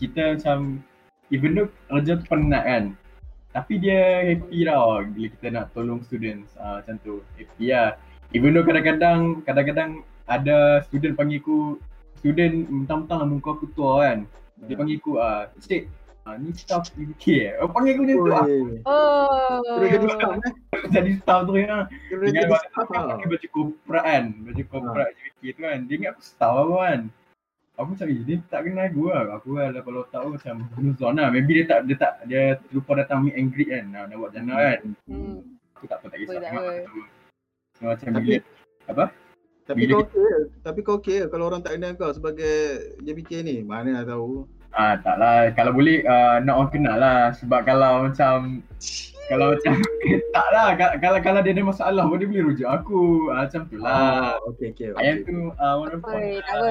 [0.00, 0.80] kita macam
[1.28, 2.84] even though kerja tu penat kan.
[3.52, 7.20] Tapi dia happy tau bila kita nak tolong students uh, macam tu.
[7.36, 8.00] Happy lah.
[8.32, 9.90] Even though kadang-kadang kadang-kadang
[10.24, 11.76] ada student panggil aku
[12.16, 14.18] student mentang-mentang lah muka aku tua kan.
[14.64, 15.84] Dia panggil aku ah, uh, Cik,
[16.24, 17.52] ah, ni staff UK eh.
[17.60, 18.44] Oh, panggil aku macam tu ah.
[18.48, 18.62] Oi.
[18.88, 19.80] Oh.
[19.84, 20.54] Jadi staff eh.
[20.88, 21.52] Jadi staff tu.
[21.52, 24.24] Terus Dengan waktu tu pakai baju korporat kan.
[24.48, 25.78] Baju korporat JK tu kan.
[25.84, 27.00] Dia ingat aku staff apa kan.
[27.82, 29.22] Aku macam eh, dia tak kenal aku lah.
[29.42, 31.28] Aku lah kalau tahu macam huzon lah.
[31.34, 33.84] Maybe dia tak dia tak dia terlupa datang meet and greet kan.
[33.90, 34.80] Nak, nak buat jana kan.
[35.10, 35.38] Hmm.
[35.74, 37.02] Aku tak apa tak kisah masa tu.
[37.74, 38.38] So, macam Tapi-
[38.86, 39.04] bila
[39.62, 40.38] Tapi Bila kau okey ke?
[40.62, 42.54] Tapi kau okey ke kalau orang tak kenal kau sebagai
[43.02, 43.56] JPK ni?
[43.66, 44.46] Mana nak tahu.
[44.72, 48.64] Ah tak lah, kalau boleh uh, nak orang kenal lah sebab kalau macam
[49.32, 49.72] kalau macam
[50.36, 53.00] tak lah Ka- kalau kalau dia ada masalah pun dia boleh rujuk aku
[53.32, 54.36] ah, macam tu lah.
[54.44, 54.92] Oh, okey okey.
[55.00, 56.70] Ayam tu uh, one of tak apa.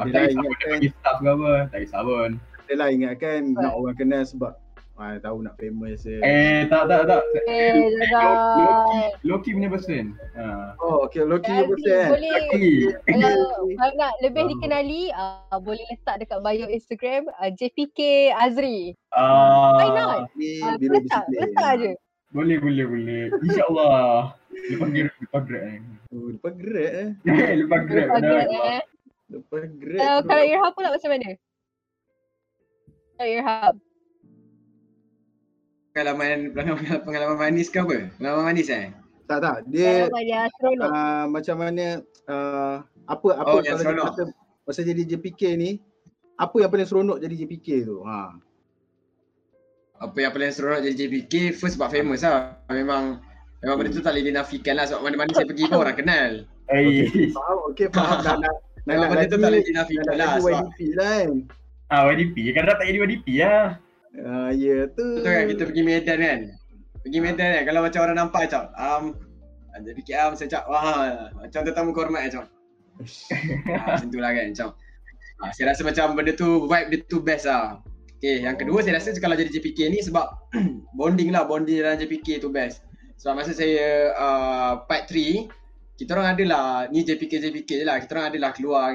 [0.00, 2.30] aku tak kisah pun dia ingatkan, bagi staff ke apa, tak kisah pun.
[2.70, 4.52] adalah ingatkan nak orang kenal sebab
[5.00, 6.20] ah, tahu nak famous je.
[6.20, 7.24] Eh tak tak tak.
[7.48, 9.16] Eh, jangan.
[9.24, 10.12] Loki punya person.
[10.36, 10.76] Ha.
[10.84, 12.10] Oh, okey Loki Azri, you percent.
[12.12, 12.30] boleh.
[12.36, 12.68] Loki.
[13.08, 13.34] Kalau
[13.80, 18.92] kalau nak lebih dikenali, uh, boleh letak dekat bio Instagram uh, JPK Azri.
[19.16, 20.18] Ah, Why not?
[20.36, 21.92] Uh, letak, letak aje.
[22.30, 23.22] Boleh boleh boleh.
[23.42, 24.38] InsyaAllah.
[24.70, 25.78] Lepas grab, lepas grab eh.
[26.14, 27.08] Oh, lepas grad eh.
[27.64, 28.06] lepas grab.
[28.06, 28.82] Lepas grad, eh.
[29.30, 29.98] Lepas grad.
[29.98, 30.28] Kalau terus.
[30.30, 31.30] kalau Irham pula macam mana?
[33.18, 33.74] Kalau Irham.
[36.00, 38.08] Pengalaman pengalaman, pengalaman manis ke apa?
[38.16, 38.88] Pengalaman manis eh?
[39.30, 44.06] tak tak dia uh, macam mana uh, apa apa Oh, yang kalau seronok.
[44.10, 44.22] masa,
[44.66, 45.78] masa jadi JPK ni
[46.34, 48.02] apa yang paling seronok jadi JPK tu?
[48.02, 48.34] Ha.
[50.02, 52.58] Apa yang paling seronok jadi JPK first sebab famous lah.
[52.74, 53.22] Memang
[53.62, 56.32] memang benda tu tak boleh dinafikan lah sebab mana-mana saya pergi pun orang kenal.
[56.74, 57.30] Eh.
[57.30, 57.58] Faham?
[57.70, 58.54] Okey faham dah nak nak
[58.88, 61.30] Memang nak benda tu tak boleh dinafikan nak lah lagi sebab YDP lah kan.
[61.92, 62.36] Ah YDP.
[62.56, 63.66] Kan tak jadi YDP lah.
[64.18, 65.22] Ah ya tu.
[65.22, 66.40] betul kan kita pergi Medan kan.
[67.06, 69.04] Pergi Medan kan kalau macam orang nampak macam um,
[69.80, 72.44] JPK am saya cakap wah macam tetamu kehormat macam.
[73.70, 74.68] Ah, macam tu lah kan macam.
[75.40, 77.80] Ah, saya rasa macam benda tu vibe dia tu best lah.
[78.20, 80.28] Okay, yang kedua saya rasa kalau jadi JPK ni sebab
[80.98, 82.84] bonding lah, bonding dalam JPK tu best.
[83.16, 85.48] Sebab masa saya uh, part 3,
[85.96, 88.92] kita orang adalah, ni JPK JPK je lah, kita orang adalah keluar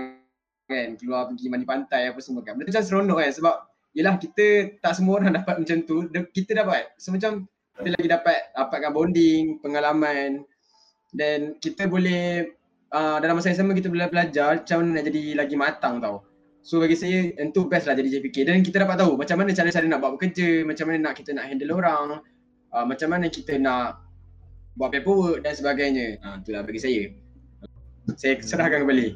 [0.69, 2.53] kan, keluar pergi mandi pantai apa semua kan.
[2.53, 3.55] Benda tu macam seronok kan sebab
[3.95, 6.05] yelah kita tak semua orang dapat macam tu,
[6.35, 6.91] kita dapat.
[6.99, 7.47] So macam
[7.79, 10.43] kita lagi dapat dapatkan bonding, pengalaman
[11.15, 12.51] dan kita boleh
[12.91, 16.27] uh, dalam masa yang sama kita boleh belajar macam mana nak jadi lagi matang tau.
[16.65, 19.55] So bagi saya yang tu best lah jadi JPK dan kita dapat tahu macam mana
[19.55, 22.19] cara-cara nak buat bekerja, macam mana nak kita nak handle orang,
[22.75, 24.03] uh, macam mana kita nak
[24.75, 26.19] buat paperwork dan sebagainya.
[26.19, 27.03] Ha, itulah bagi saya.
[28.19, 29.15] Saya serahkan kembali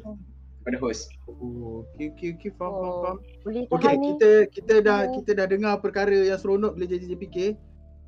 [0.60, 1.08] kepada host.
[1.26, 3.16] Oh, okey okey okey faham faham Oh, faham.
[3.42, 4.06] boleh Okey, ni.
[4.12, 5.12] kita kita dah Oh.
[5.16, 7.56] kita dah dengar perkara yang seronok bila jadi JPK.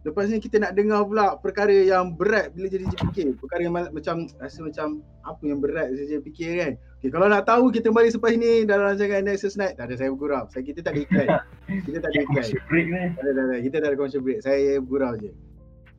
[0.02, 3.38] Lepas ni kita nak dengar pula perkara yang berat bila jadi JPK.
[3.38, 4.86] Perkara yang macam rasa macam
[5.22, 6.72] apa yang berat bila jadi JPK kan.
[6.98, 9.78] Okey, kalau nak tahu kita kembali selepas ini dalam rancangan Nexus Night.
[9.78, 10.44] Tak ada saya bergurau.
[10.50, 11.28] Saya kita tak ada iklan.
[11.86, 12.46] kita tak ada iklan.
[12.66, 13.02] Break ni.
[13.08, 13.56] Tak ada, tak ada.
[13.58, 14.38] Kita tak ada commercial break.
[14.40, 15.30] Saya bergurau je.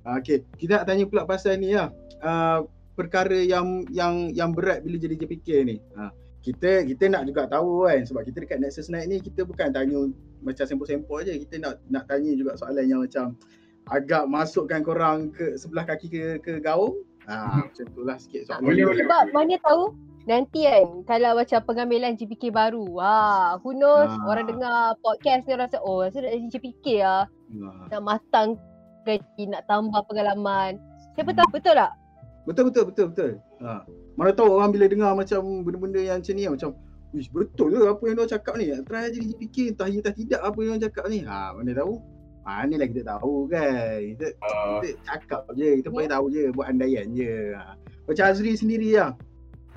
[0.04, 1.88] Ah, Okey, kita nak tanya pula pasal ni lah.
[2.20, 5.80] Uh, perkara yang yang yang berat bila jadi JPK ni.
[5.96, 6.12] Ha,
[6.44, 10.12] kita kita nak juga tahu kan sebab kita dekat Nexus Night ni kita bukan tanya
[10.44, 11.40] macam sempur-sempur je.
[11.48, 13.40] Kita nak nak tanya juga soalan yang macam
[13.88, 17.00] agak masukkan korang ke sebelah kaki ke ke gaung.
[17.32, 18.68] Ha, macam itulah sikit soalan.
[18.68, 19.04] Boleh, boleh.
[19.08, 19.84] Sebab mana tahu
[20.28, 22.88] nanti kan kalau macam pengambilan JPK baru.
[23.00, 23.16] Ha,
[23.64, 24.28] who knows Ah.
[24.28, 27.24] orang dengar podcast ni rasa oh rasa nak jadi JPK lah.
[27.32, 27.88] Ha.
[27.96, 28.60] Nak matang
[29.08, 30.76] gaji, nak tambah pengalaman.
[31.16, 31.96] Siapa tahu betul tak?
[32.44, 33.32] Betul betul betul betul.
[33.64, 33.88] Ha.
[34.14, 36.72] Mana tahu orang bila dengar macam benda-benda yang macam ni macam
[37.14, 38.74] Wish betul ke apa yang dia cakap ni?
[38.90, 41.22] Try jadi JPK entah ya entah tidak apa yang dia cakap ni.
[41.22, 42.02] Ha, mana tahu?
[42.42, 44.02] Mana lah kita tahu kan.
[44.02, 47.54] Kita, Ah, kita cakap je, kita boleh tahu je, buat andaian je.
[47.54, 47.78] Ha.
[48.10, 49.14] Macam Azri sendiri lah.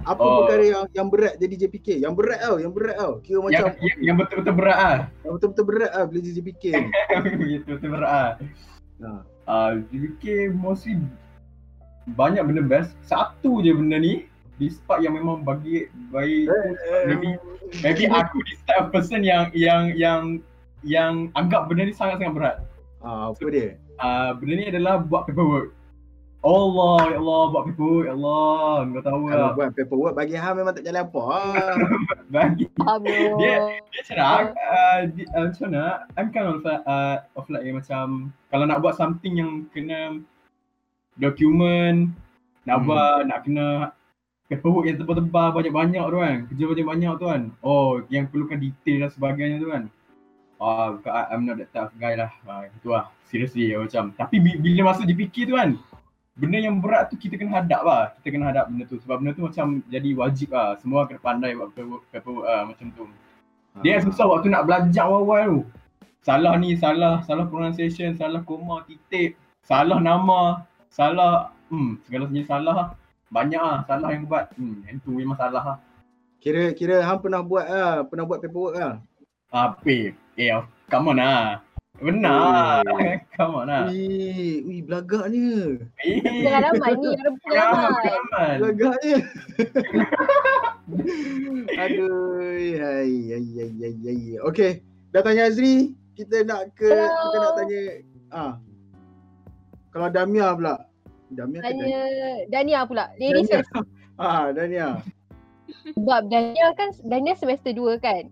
[0.09, 0.49] Apa Oh.
[0.49, 2.01] perkara yang yang berat jadi JPK?
[2.01, 3.13] Yang berat tau, yang berat tau.
[3.21, 4.99] Kira yang, macam yang, yang betul-betul berat ah.
[5.21, 6.91] yang betul-betul berat lah bila jadi JPK ni.
[7.61, 8.33] betul-betul berat ah.
[8.97, 9.09] Ha.
[9.45, 10.97] Ah, JPK mostly
[12.13, 12.95] banyak benda best.
[13.03, 16.47] Satu je benda ni di part yang memang bagi bagi
[17.05, 17.37] maybe
[17.83, 20.23] maybe aku this type of person yang yang yang
[20.81, 22.57] yang anggap benda ni sangat-sangat berat.
[23.03, 23.75] Ha, apa dia?
[23.97, 25.75] Ah, benda ni adalah buat paperwork.
[26.47, 28.87] Allah, ya Allah, buat paperwork, ya Allah.
[28.87, 29.53] Kau tahu Kalau lah.
[29.59, 31.21] buat paperwork bagi hang memang tak jalan apa.
[31.27, 31.75] Ah.
[32.35, 32.67] Bagi.
[33.39, 37.79] Dia- Dia cerah, uh, di- uh, macam mana, I'm kind of, uh, of like yang
[37.79, 40.23] macam, kalau nak buat something yang kena
[41.19, 42.13] dokumen,
[42.65, 43.27] nak Hmm.
[43.27, 43.67] nak kena
[44.47, 47.43] paperwork yang tebal-tebal banyak-banyak tu kan, kerja banyak-banyak tu kan.
[47.63, 49.91] Oh, yang perlukan detail dan sebagainya tu kan.
[50.57, 52.33] Ah, uh, I'm not that of guy lah.
[52.49, 54.17] Uh, itu lah, seriously macam.
[54.17, 55.77] Tapi bi- bila masuk JPK tu kan,
[56.33, 58.03] benda yang berat tu kita kena hadap lah.
[58.17, 58.97] Kita kena hadap benda tu.
[59.05, 60.81] Sebab benda tu macam jadi wajib lah.
[60.81, 63.05] Semua kena pandai buat paperwork, paperwork uh, macam tu.
[63.85, 65.63] Dia yang susah waktu nak belajar awal-awal tu.
[66.25, 72.75] Salah ni, salah, salah pronunciation, salah koma, titik, salah nama, salah, hmm, segala jenis salah
[72.75, 72.89] lah.
[73.31, 74.55] Banyak lah salah yang buat.
[74.55, 75.79] Hmm, yang tu memang salah lah.
[76.39, 79.03] Kira kira hang pernah buat ah, pernah buat paperwork ah.
[79.51, 80.15] Apa?
[80.37, 81.65] Eh, oh, come on lah.
[81.97, 82.85] Benar.
[83.37, 83.89] come on lah.
[83.89, 85.81] Ui, ui belagaknya.
[86.05, 88.57] Eh, Pengalaman ni, ada pengalaman.
[88.61, 89.17] Belagaknya.
[91.73, 92.47] Aduh,
[92.79, 94.39] hai hai hai hai hai.
[94.45, 97.11] Okey, dah tanya Azri, kita nak ke Hello.
[97.11, 97.81] kita nak tanya
[98.31, 98.53] ah.
[99.97, 100.77] Kalau Damia pula.
[101.33, 102.33] Damia ke Tanya Dania?
[102.53, 103.05] Dania pula.
[103.17, 103.57] Ladies Dania.
[103.65, 103.73] first.
[104.21, 104.89] Ah, Dania.
[105.97, 108.29] Sebab Dania kan, Dania semester 2 kan.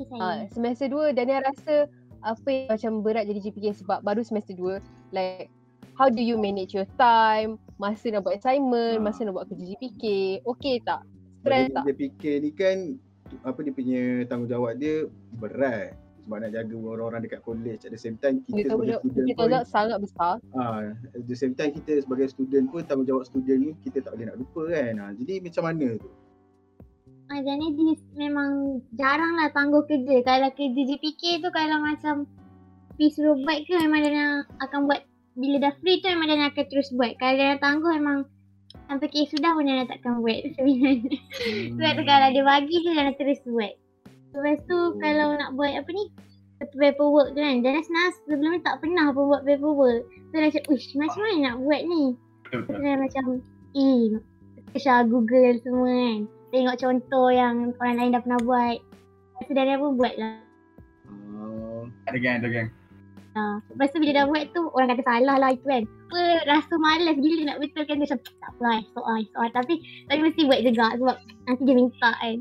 [0.00, 1.88] Ha, semester 2 Dania rasa
[2.20, 4.80] apa yang macam berat jadi JPK sebab baru semester 2.
[5.12, 5.48] Like,
[5.96, 7.56] how do you manage your time?
[7.80, 9.04] Masa nak buat assignment, Ah.
[9.04, 10.04] masa nak buat kerja JPK.
[10.44, 11.08] Okay tak?
[11.40, 11.84] Stress tak?
[11.96, 13.00] fikir ni kan
[13.48, 15.08] apa dia punya tanggungjawab dia
[15.40, 19.26] berat sebab nak jaga orang-orang dekat college at the same time kita Kita sebagai student
[19.26, 20.34] kita pun tak sangat besar.
[20.54, 24.26] ah at the same time kita sebagai student pun tanggungjawab student ni kita tak boleh
[24.30, 26.10] nak lupa kan ah jadi macam mana tu
[27.30, 28.50] Ah, jadi dia memang
[28.92, 30.20] jarang lah tangguh kerja.
[30.20, 32.28] Kalau kerja JPK tu kalau macam
[32.92, 35.00] pergi suruh buat ke memang dia nak akan buat
[35.32, 37.16] bila dah free tu memang dia nak akan terus buat.
[37.16, 38.28] Kalau dia nak tangguh memang
[38.84, 41.16] sampai kes sudah pun dia nak takkan buat sebenarnya.
[41.72, 43.72] Sebab tu kalau dia bagi tu dia nak terus buat.
[44.32, 46.08] Lepas tu kalau nak buat apa ni
[46.72, 47.60] paperwork tu kan.
[47.60, 50.02] Dan sebenarnya sebelum ni tak pernah pun buat paperwork.
[50.32, 52.02] So dia macam, uish macam mana nak buat ni?
[52.52, 53.24] So dia macam,
[53.76, 54.02] eh,
[54.72, 56.18] Kesha Google semua kan.
[56.52, 58.76] Tengok contoh yang orang lain dah pernah buat.
[59.40, 60.36] Lepas tu pun buat lah.
[61.08, 62.68] ah Ada gang, ada gang.
[63.32, 63.64] Ha.
[63.64, 65.82] Lepas tu bila dah buat tu orang kata salah lah itu kan.
[66.12, 69.50] Apa rasa malas gila nak betulkan dia macam tak apa lah esok lah esok lah.
[69.56, 72.36] Tapi tapi mesti buat juga sebab nanti dia minta kan.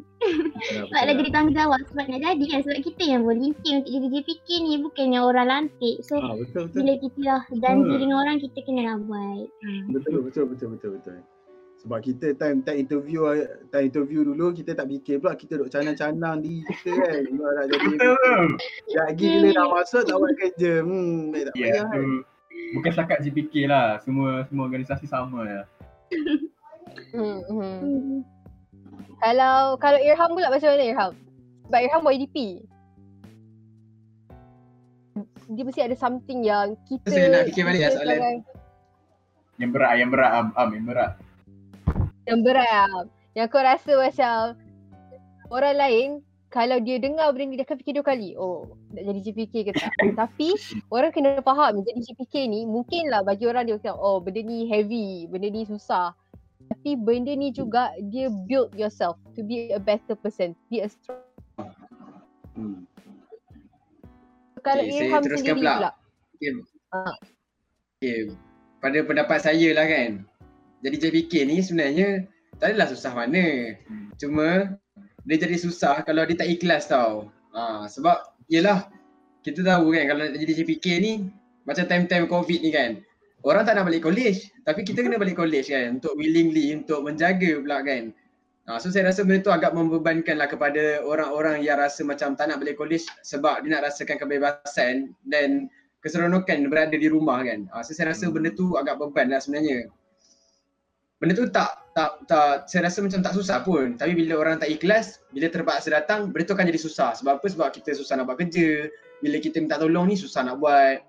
[0.62, 2.60] Sebab dah jadi tanggungjawab sebab nak jadi kan.
[2.62, 5.96] Sebab kita yang volunteer untuk jadi JPK ni bukannya orang lantik.
[6.04, 8.00] So ah betul betul bila kita dah janji Hmm.
[8.00, 9.46] dengan orang kita kena lah buat.
[9.64, 9.84] Hmm.
[9.90, 11.18] betul betul betul betul betul
[11.82, 13.26] sebab kita time time interview
[13.74, 17.66] time interview dulu kita tak fikir pula kita duk canang-canang diri kita kan Sebab nak
[17.74, 17.92] jadi
[19.02, 20.74] lagi bila dah masuk tak buat kerja.
[20.86, 21.98] Hmm, eh, tak Ya, payah kan.
[21.98, 22.14] tu.
[22.78, 23.98] Bukan setakat JPK lah.
[24.06, 25.62] Semua semua organisasi sama ya.
[27.18, 27.76] Hmm, hmm.
[27.82, 28.20] Hmm.
[29.18, 31.12] Kalau kalau Irham pula macam mana Irham?
[31.66, 32.38] Sebab Irham buat EDP.
[35.52, 38.22] Dia mesti ada something yang kita Saya nak fikir balik lah soalan.
[39.60, 41.12] Yang berat, yang berat, am, am yang berat.
[42.28, 43.06] Yang berat.
[43.34, 44.38] Yang kau rasa macam
[45.50, 46.10] orang lain
[46.52, 48.36] kalau dia dengar benda ni dia akan fikir dua kali.
[48.36, 49.92] Oh, nak jadi JPK ke tak?
[50.28, 50.52] Tapi
[50.92, 55.32] orang kena faham jadi JPK ni mungkinlah bagi orang dia kata oh benda ni heavy,
[55.32, 56.12] benda ni susah.
[56.68, 61.24] Tapi benda ni juga dia build yourself to be a better person, be a strong.
[62.52, 62.84] Hmm.
[64.62, 65.74] Kalau Okay, saya teruskan sendiri pula.
[65.74, 65.92] pula.
[66.36, 66.52] Okay.
[66.92, 67.16] Ah.
[67.98, 68.20] okay.
[68.84, 70.12] Pada pendapat saya lah kan.
[70.82, 72.26] Jadi JPK ni sebenarnya
[72.58, 73.78] tak adalah susah mana.
[74.18, 74.78] Cuma
[75.26, 77.30] dia jadi susah kalau dia tak ikhlas tau.
[77.54, 78.18] Ha, sebab
[78.50, 78.90] yelah
[79.46, 81.14] kita tahu kan kalau nak jadi JPK ni
[81.66, 82.92] macam time-time COVID ni kan.
[83.42, 87.62] Orang tak nak balik college tapi kita kena balik college kan untuk willingly untuk menjaga
[87.62, 88.14] pula kan.
[88.70, 92.54] Ha, so saya rasa benda tu agak membebankan lah kepada orang-orang yang rasa macam tak
[92.54, 95.66] nak balik college sebab dia nak rasakan kebebasan dan
[96.06, 97.66] keseronokan berada di rumah kan.
[97.74, 99.90] Ha, so saya rasa benda tu agak beban lah sebenarnya.
[101.22, 103.94] Benda tu tak tak tak saya rasa macam tak susah pun.
[103.94, 107.14] Tapi bila orang tak ikhlas, bila terpaksa datang, benda tu akan jadi susah.
[107.22, 107.46] Sebab apa?
[107.46, 108.90] Sebab kita susah nak buat kerja.
[109.22, 111.06] Bila kita minta tolong ni susah nak buat.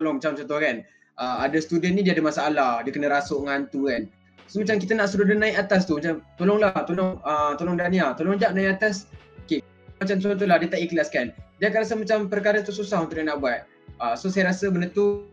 [0.00, 0.80] Tolong macam contoh kan.
[1.20, 4.08] Uh, ada student ni dia ada masalah, dia kena rasuk dengan hantu kan.
[4.48, 8.16] So macam kita nak suruh dia naik atas tu macam tolonglah, tolong uh, tolong Dania,
[8.16, 9.04] tolong jap naik atas.
[9.44, 9.60] Okay.
[10.00, 11.36] Macam contohlah dia tak ikhlas kan.
[11.60, 13.68] Dia akan rasa macam perkara tu susah untuk dia nak buat.
[14.00, 15.28] Uh, so saya rasa benda tu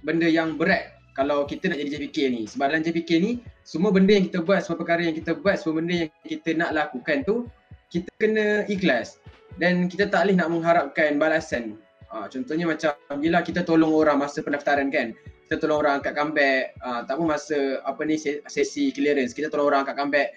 [0.00, 2.42] benda yang berat kalau kita nak jadi JPK ni.
[2.46, 5.82] Sebab dalam JPK ni semua benda yang kita buat, semua perkara yang kita buat, semua
[5.82, 7.50] benda yang kita nak lakukan tu
[7.90, 9.18] kita kena ikhlas
[9.58, 11.74] dan kita tak boleh nak mengharapkan balasan.
[12.08, 15.10] Uh, contohnya macam bila kita tolong orang masa pendaftaran kan.
[15.48, 16.76] kita tolong orang angkat comeback.
[16.84, 20.28] Uh, tak pun masa apa ni se- sesi clearance, kita tolong orang angkat comeback.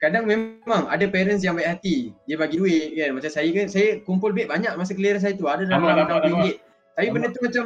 [0.00, 2.12] Kadang memang ada parents yang baik hati.
[2.24, 3.16] Dia bagi duit kan.
[3.16, 5.48] Macam saya kan, saya kumpul duit banyak masa clearance saya tu.
[5.48, 6.32] Ada dalam Lama, lama, RM6.
[6.32, 6.48] lama.
[6.96, 7.64] Tapi benda tu macam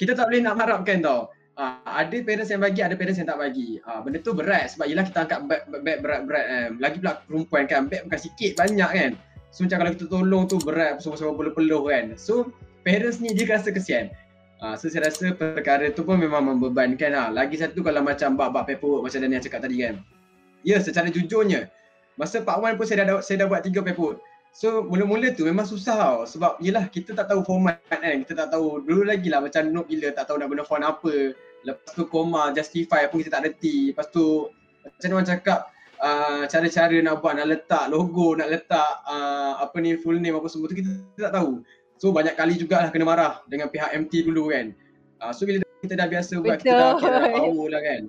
[0.00, 1.20] kita tak boleh nak harapkan tau.
[1.58, 3.82] Uh, ada parents yang bagi, ada parents yang tak bagi.
[3.82, 5.42] Uh, benda tu berat sebab yelah kita angkat
[5.82, 6.68] beg, berat-berat kan.
[6.78, 9.10] Lagi pula perempuan kan, beg bukan sikit banyak kan.
[9.50, 12.04] So macam kalau kita tolong tu berat bersama-sama peluh-peluh kan.
[12.14, 12.54] So
[12.86, 14.14] parents ni dia rasa kesian.
[14.62, 17.34] Uh, so saya rasa perkara tu pun memang membebankan lah.
[17.34, 19.98] Lagi satu kalau macam bab-bab paperwork macam Daniel cakap tadi kan.
[20.62, 21.66] Ya secara jujurnya,
[22.14, 24.22] masa Pak Wan pun saya dah, saya dah buat tiga paperwork.
[24.54, 28.22] So mula-mula tu memang susah tau sebab yelah kita tak tahu format kan.
[28.22, 31.34] Kita tak tahu dulu lagi lah macam note gila tak tahu nak guna font apa.
[31.66, 33.90] Lepas tu koma, justify pun kita tak reti.
[33.90, 34.46] Lepas tu
[34.84, 35.60] macam orang cakap
[36.02, 40.46] uh, cara-cara nak buat, nak letak logo, nak letak uh, apa ni full name apa
[40.46, 41.62] semua tu kita tak tahu.
[41.98, 44.70] So banyak kali jugalah kena marah dengan pihak MT dulu kan.
[45.18, 47.42] Uh, so bila kita dah biasa buat, kita dah, kita dah Betul.
[47.42, 48.02] power lah kan.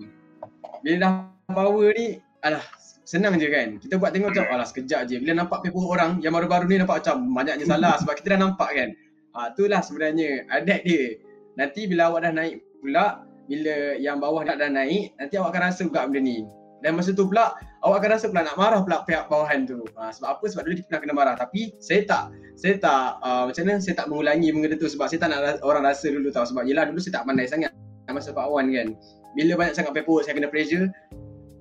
[0.86, 1.12] Bila dah
[1.50, 2.08] power ni,
[2.46, 2.64] alah
[3.10, 3.82] senang je kan.
[3.82, 5.18] Kita buat tengok macam alah sekejap je.
[5.18, 8.70] Bila nampak paper orang yang baru-baru ni nampak macam banyaknya salah sebab kita dah nampak
[8.78, 8.90] kan.
[9.34, 11.18] Ah itulah sebenarnya adat dia.
[11.58, 15.62] Nanti bila awak dah naik pula, bila yang bawah dah, dah naik, nanti awak akan
[15.74, 16.46] rasa juga benda ni.
[16.80, 19.84] Dan masa tu pula awak akan rasa pula nak marah pula pihak bawahan tu.
[20.00, 20.46] Ha, sebab apa?
[20.48, 21.36] Sebab dulu kita pernah kena marah.
[21.36, 22.24] Tapi saya tak
[22.56, 25.62] saya tak uh, macam mana saya tak mengulangi benda tu sebab saya tak nak ra-
[25.66, 27.74] orang rasa dulu tau sebab yelah dulu saya tak pandai sangat
[28.08, 28.96] masa Pak Wan kan.
[29.36, 30.88] Bila banyak sangat paperwork saya kena pressure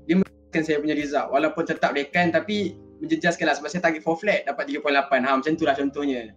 [0.07, 4.16] dia menjejaskan saya punya result walaupun tetap dekan tapi menjejaskan lah sebab saya target for
[4.16, 4.87] flat dapat 3.8
[5.22, 6.33] ha macam tu lah contohnya.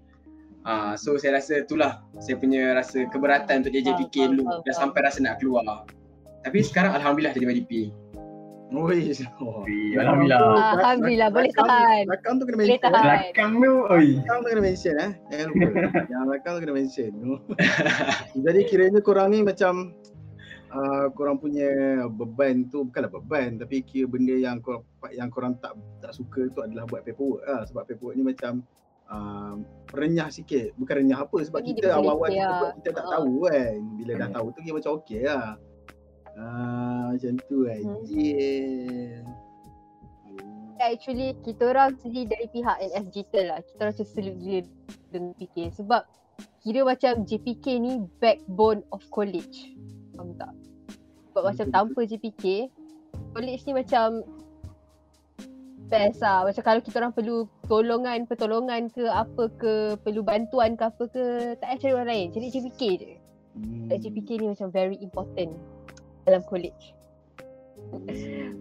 [0.61, 4.73] Ah so saya rasa itulah saya punya rasa keberatan untuk JJPK Faham, dulu faham, dah
[4.73, 4.81] faham.
[4.93, 5.65] sampai rasa nak keluar.
[6.41, 7.71] Tapi sekarang alhamdulillah jadi YDP.
[8.71, 9.11] Oi.
[9.43, 9.67] Oh.
[9.99, 10.39] Alhamdulillah.
[10.79, 12.07] Alhamdulillah, boleh tahan.
[12.07, 12.87] Belakang tu kena Boleh mention.
[12.87, 13.03] tahan.
[13.03, 14.07] Belakang tu, oi.
[14.15, 15.11] Belakang tu kena mention eh.
[15.27, 15.67] Jangan lupa.
[16.07, 17.11] Yang belakang tu kena mention.
[18.47, 19.91] Jadi kiranya korang ni macam
[20.71, 21.67] uh, korang punya
[22.07, 26.63] beban tu bukanlah beban tapi kira benda yang korang yang korang tak tak suka tu
[26.63, 28.63] adalah buat paperwork lah sebab paperwork ni macam
[29.11, 29.53] uh,
[29.91, 32.57] renyah sikit bukan renyah apa sebab Ini kita awal-awal kita lah.
[32.57, 33.11] buat kita tak Ha.
[33.13, 34.35] tahu kan bila dah Hmm.
[34.35, 35.47] tahu tu dia macam okey lah
[36.31, 37.75] Ah macam tu Hmm.
[37.99, 38.31] aja.
[40.81, 44.59] actually kita orang sendiri dari pihak NS Digital lah kita orang macam salute dia
[45.07, 46.01] dengan JPK sebab
[46.57, 49.77] kira macam JPK ni backbone of college
[50.11, 50.49] faham tak
[51.29, 52.71] sebab macam tanpa JPK
[53.29, 54.07] college ni macam
[55.85, 60.83] best lah macam kalau kita orang perlu tolongan pertolongan ke apa ke perlu bantuan ke
[60.83, 61.23] apa ke
[61.63, 63.11] tak payah cari orang lain cari JPK je
[63.51, 63.91] Hmm.
[63.91, 65.51] JPK ni macam very important
[66.23, 66.95] dalam college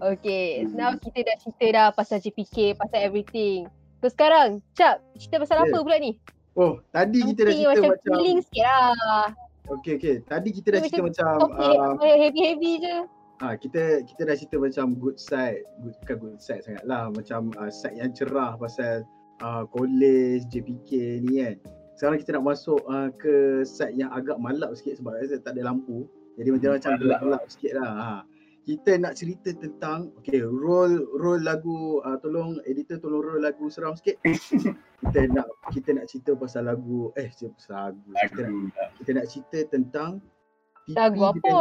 [0.00, 3.68] Okay, now kita dah cerita dah pasal JPK, pasal everything.
[4.00, 5.64] So sekarang, Cap, cerita pasal Ya.
[5.70, 6.16] apa pula ni?
[6.56, 9.26] Oh, tadi kita dah cerita macam, macam, feeling sikit lah.
[9.78, 10.16] okey okey.
[10.26, 12.96] Tadi kita dah cerita macam Topik uh, heavy-heavy je.
[13.40, 17.48] Ah kita kita dah cerita macam good side, good, bukan good side sangat lah macam
[17.56, 19.00] uh, side yang cerah pasal
[19.40, 21.56] uh, college, JPK ni kan.
[21.96, 25.72] Sekarang kita nak masuk uh, ke side yang agak malap sikit sebab rasa tak ada
[25.72, 26.04] lampu.
[26.36, 27.00] Jadi macam macam Malap.
[27.00, 27.92] gelap-gelap sikit lah.
[27.96, 28.16] Ha.
[28.60, 33.96] Kita nak cerita tentang okay, roll roll lagu uh, tolong editor tolong roll lagu seram
[33.96, 34.20] sikit.
[35.00, 38.08] kita nak kita nak cerita pasal lagu eh cerita pasal lagu.
[38.20, 38.92] Kita nak, Lagu.
[39.00, 40.10] kita nak cerita tentang
[40.88, 41.56] Lagu apa?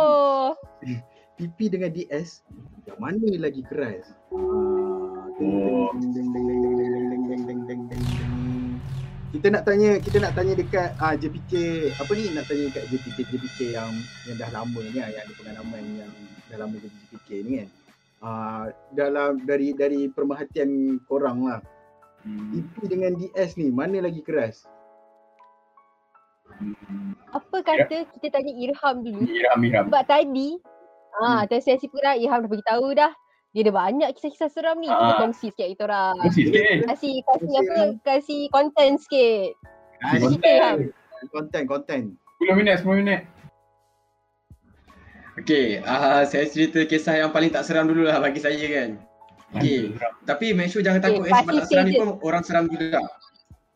[1.39, 2.43] PP dengan DS
[2.83, 4.11] yang mana lagi keras?
[9.31, 11.53] Kita nak tanya, kita nak tanya dekat ah, uh, JPK
[11.95, 13.91] apa ni nak tanya dekat JPK JPK yang
[14.27, 16.11] yang dah lama ni ah, yang ada pengalaman yang
[16.51, 17.69] dah lama jadi JPK ni kan.
[18.19, 18.65] Uh,
[18.99, 21.63] dalam dari dari perhatian korang lah.
[22.27, 22.51] Hmm.
[22.51, 24.67] PP dengan DS ni mana lagi keras?
[26.51, 27.15] Hmm.
[27.31, 28.11] Apa kata ya.
[28.19, 29.23] kita tanya Irham dulu?
[29.23, 29.85] Irham, Irham.
[29.87, 30.59] Sebab tadi
[31.19, 31.59] ah, hmm.
[31.61, 33.11] sesi pula Irham dah beritahu dah.
[33.49, 34.87] Dia ada banyak kisah-kisah seram ni.
[34.87, 35.17] Ah.
[35.17, 36.15] kongsi sikit kita orang.
[36.21, 36.77] Kongsi sikit eh.
[36.85, 37.79] Kasih, kasih apa?
[38.05, 39.49] Kasih konten sikit.
[40.05, 40.77] Ah, Cerita Irham.
[41.33, 42.01] konten konten.
[42.39, 43.21] 10 minit, 10 minit.
[45.39, 48.99] Okay, uh, saya cerita kisah yang paling tak seram dulu lah bagi saya kan.
[49.55, 49.95] Okay,
[50.27, 52.99] tapi make sure jangan Okay, takut eh sebab tak seram ni pun orang seram juga.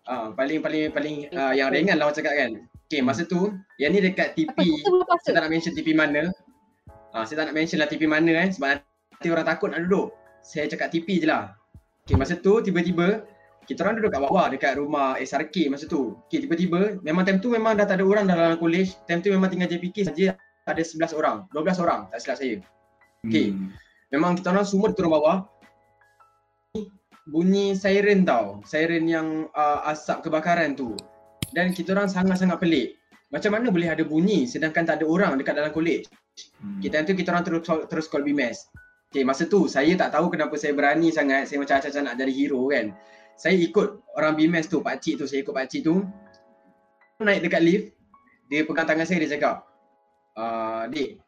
[0.03, 2.51] Ah, paling paling paling uh, yang ringan lah orang cakap kan.
[2.91, 4.53] Okay, masa tu yang ni dekat TP.
[4.53, 6.29] kita Saya tak nak mention TP mana.
[7.13, 10.17] Ah, saya tak nak mention lah TP mana eh sebab nanti orang takut nak duduk.
[10.41, 11.53] Saya cakap TP je lah.
[12.03, 13.21] Okay, masa tu tiba-tiba
[13.69, 16.17] kita orang duduk kat bawah dekat rumah SRK masa tu.
[16.25, 18.97] Okay, tiba-tiba memang time tu memang dah tak ada orang dalam college.
[19.05, 20.33] Time tu memang tinggal JPK saja
[20.65, 22.55] ada 11 orang, 12 orang tak silap saya.
[23.29, 23.53] Okay.
[23.53, 23.69] Hmm.
[24.09, 25.45] Memang kita orang semua turun bawah.
[27.29, 28.59] Bunyi siren tau.
[28.65, 30.97] Siren yang uh, asap kebakaran tu.
[31.53, 32.97] Dan kita orang sangat-sangat pelik.
[33.33, 36.05] macam mana boleh ada bunyi sedangkan tak ada orang dekat dalam college.
[36.63, 36.81] Hmm.
[36.81, 38.71] Okay, time tu kita orang terus terus call BMS.
[39.13, 42.34] Okay, masa tu saya tak tahu kenapa saya berani sangat, saya macam acak nak jadi
[42.34, 42.98] hero kan.
[43.38, 46.02] Saya ikut orang BMS tu, Pak Cik tu, saya ikut Pak Cik tu.
[47.21, 47.86] Naik dekat lift,
[48.50, 49.63] dia pegang tangan saya, dia cakap,
[50.36, 51.21] ah, Dik,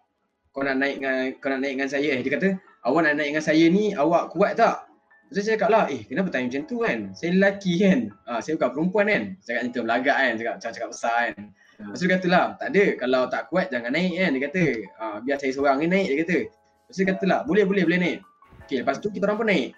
[0.49, 2.20] kau nak naik dengan kau nak naik dengan saya eh.
[2.26, 2.49] Dia kata,
[2.89, 4.89] awak nak naik dengan saya ni, awak kuat tak?
[5.30, 6.99] Lepas saya cakap lah, eh kenapa tanya macam tu kan?
[7.18, 7.99] Saya lelaki kan?
[8.26, 9.24] Ah, saya bukan perempuan kan?
[9.41, 10.34] Cakap macam tu, belagak kan?
[10.38, 11.43] Cakap macam cakap besar kan?
[11.76, 14.30] Lepas tu dia kata lah, tak ada, kalau tak kuat jangan naik kan?
[14.32, 14.63] Dia kata,
[14.95, 16.38] ah, biar saya seorang ni naik, dia kata.
[16.47, 18.19] Lepas tu dia kata lah, boleh, boleh, boleh naik.
[18.65, 19.69] Okay, lepas tu kita orang pun naik.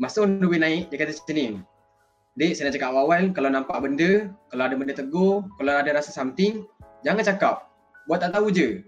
[0.00, 1.46] Masa on the way naik, dia kata macam ni.
[2.36, 4.10] Dek, saya nak cakap awal-awal, kalau nampak benda,
[4.52, 6.64] kalau ada benda tegur, kalau ada rasa something,
[7.00, 7.56] jangan cakap.
[8.08, 8.84] Buat tak tahu je.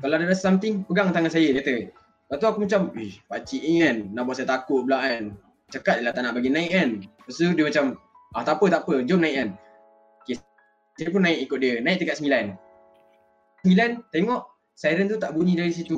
[0.00, 1.76] Kalau ada rasa something, pegang tangan saya, dia kata.
[1.92, 5.34] Lepas tu aku macam, eh, pakcik ni kan, nak buat saya takut pula kan.
[5.70, 6.90] Cakap je lah tak nak bagi naik kan.
[7.02, 7.84] Lepas tu dia macam,
[8.36, 9.48] ah tak apa, tak apa, jom naik kan.
[11.00, 12.52] Saya pun naik ikut dia, naik tingkat sembilan.
[13.64, 14.42] Sembilan, tengok
[14.76, 15.96] siren tu tak bunyi dari situ.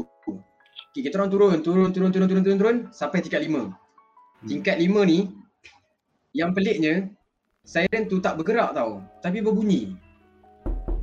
[0.94, 3.74] Okay, kita orang turun, turun, turun, turun, turun, turun, turun, sampai tingkat lima.
[4.46, 5.26] Tingkat lima ni,
[6.38, 7.10] yang peliknya,
[7.66, 9.98] siren tu tak bergerak tau, tapi berbunyi.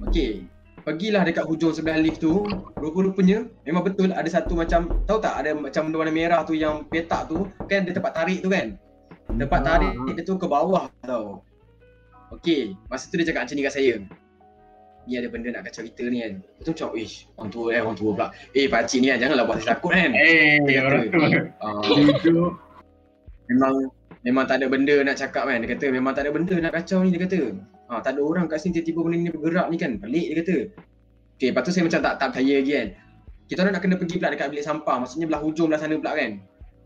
[0.08, 0.47] Okay,
[0.88, 2.47] pergilah dekat hujung sebelah lift tu,
[2.80, 6.88] rupa-rupanya memang betul ada satu macam, tahu tak ada macam benda warna merah tu yang
[6.88, 8.80] petak tu, kan ada tempat tarik tu kan?
[9.28, 11.43] Tempat tarik dia tu ke bawah tau.
[12.30, 13.94] Okay, masa tu dia cakap macam ni kat saya.
[15.10, 16.34] Ni ada benda nak kacau kita ni kan.
[16.38, 18.28] Lepas tu macam, ish, orang tua eh, orang tua pula.
[18.54, 20.12] Eh, pakcik ni kan, janganlah buat saya takut kan.
[20.14, 21.42] Eh, Dia orang kata, tu.
[21.66, 22.50] ah, Jujur.
[23.50, 23.74] memang
[24.22, 25.58] memang tak ada benda nak cakap kan.
[25.66, 27.42] Dia kata memang tak ada benda nak kacau ni dia kata.
[27.90, 29.92] Ha, tak ada orang kat sini tiba-tiba benda ni bergerak ni kan.
[29.98, 30.58] Pelik dia kata.
[31.40, 32.88] Okay, lepas tu saya macam tak tak percaya lagi kan.
[33.50, 34.96] Kita orang nak kena pergi pula dekat bilik sampah.
[35.02, 36.32] Maksudnya belah hujung belah sana pula kan.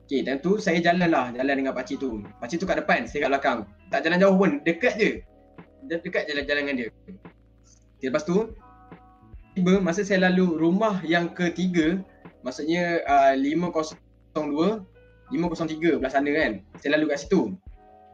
[0.08, 1.36] Okay, time tu saya jalan lah.
[1.36, 2.24] Jalan dengan pakcik tu.
[2.39, 3.60] Pakcik tu kat depan, saya kat belakang.
[3.91, 4.52] Tak jalan jauh pun.
[4.64, 5.20] Dekat je.
[5.89, 6.88] De- Dekat jalan-jalan dengan dia.
[7.99, 8.51] Okay, lepas tu,
[9.55, 12.03] tiba masa saya lalu rumah yang ketiga,
[12.43, 14.84] maksudnya uh, 502,
[15.31, 16.51] 503 belah sana kan.
[16.81, 17.55] Saya lalu kat situ.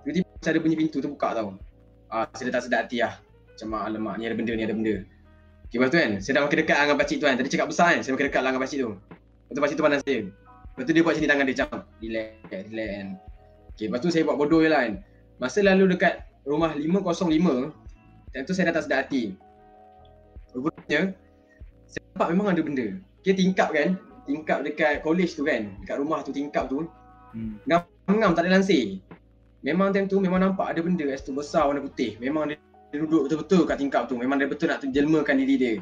[0.06, 1.50] Tiba-tiba macam ada bunyi pintu tu buka tau.
[2.10, 3.18] Ah, saya dah tak sedar hati lah.
[3.22, 4.96] Macam ah, alamak ni ada benda ni ada benda.
[5.70, 7.36] Okay, lepas tu kan, saya dah makin dekat dengan pakcik tu kan.
[7.38, 8.92] Tadi cakap besar kan, saya makin dekat lah dengan pakcik tu.
[8.98, 10.20] Lepas tu pakcik tu pandang saya.
[10.26, 12.30] Lepas tu dia buat macam ni tangan dia macam, relax,
[12.70, 13.08] relax kan.
[13.74, 14.94] Okay, lepas tu saya buat bodoh je lah kan.
[15.38, 17.72] Masa lalu dekat rumah 505,
[18.32, 19.34] time tu saya dah tak sedar hati.
[20.56, 21.14] Rupanya,
[21.86, 22.88] saya nampak memang ada benda.
[23.22, 26.90] Dia tingkap kan, tingkap dekat college tu kan, dekat rumah tu tingkap tu,
[27.30, 27.62] Hmm.
[28.10, 28.98] ngam tak ada lansir.
[29.62, 32.16] Memang time tu memang nampak ada benda kat situ besar warna putih.
[32.18, 32.58] Memang dia,
[32.90, 34.16] dia duduk betul-betul kat tingkap tu.
[34.16, 35.74] Memang dia betul nak jelmakan diri dia.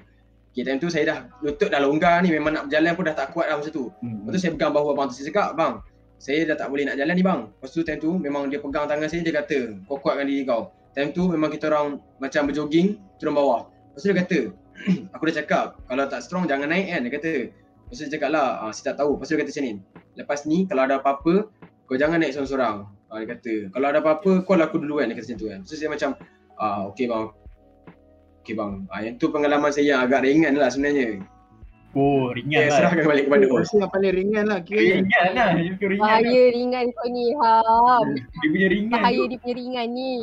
[0.51, 3.30] Okay, time tu saya dah lutut dah longgar ni memang nak berjalan pun dah tak
[3.38, 3.93] kuat dah masa tu.
[4.01, 4.26] Hmm.
[4.26, 5.74] Lepas tu saya pegang bahu abang tu saya cakap, bang,
[6.18, 7.41] saya dah tak boleh nak jalan ni bang.
[7.45, 10.74] Lepas tu time tu memang dia pegang tangan saya dia kata, kau kuatkan diri kau.
[10.97, 13.70] Time tu memang kita orang macam berjoging turun bawah.
[13.93, 14.39] Lepas tu dia kata,
[15.13, 17.34] aku dah cakap kalau tak strong jangan naik kan dia kata.
[17.53, 19.11] Lepas tu dia cakap lah, ah, saya tak tahu.
[19.18, 19.74] Lepas tu dia kata macam ni,
[20.18, 21.34] lepas ni kalau ada apa-apa
[21.86, 22.78] kau jangan naik seorang-seorang.
[23.07, 25.59] Ah, dia kata, kalau ada apa-apa call aku dulu kan dia kata macam tu kan.
[25.61, 26.09] Lepas tu saya macam,
[26.57, 27.26] ah okey bang.
[28.41, 28.74] Okey bang.
[28.89, 31.22] Ah, yang tu pengalaman saya yang agak ringan lah sebenarnya.
[31.93, 32.77] Oh, ringan Saya lah.
[32.91, 33.59] serahkan balik kepada host.
[33.63, 34.95] rasa yang paling ringan lah kiranya.
[34.99, 35.49] Ringan lah.
[35.49, 35.97] Dia ringan.
[35.97, 36.03] lah.
[36.03, 37.25] Bahaya ringan kau ni.
[37.33, 38.05] Ham.
[38.13, 39.25] Dia punya ringan Bahaya tu.
[39.25, 40.13] dia punya ringan ni.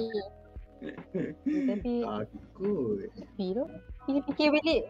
[1.64, 3.08] Tapi Takut.
[3.08, 3.64] Tapi tu
[4.04, 4.82] Fikir-fikir balik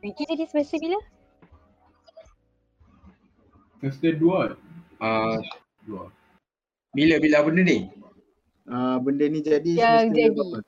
[0.00, 0.98] Fikir jadi semester bila?
[3.76, 4.54] Semester dua.
[4.98, 5.42] Ah,
[5.82, 6.06] Dua.
[6.92, 7.90] bila bila benda ni?
[8.64, 10.30] Ah benda ni jadi Yang semester jadi.
[10.32, 10.58] berapa?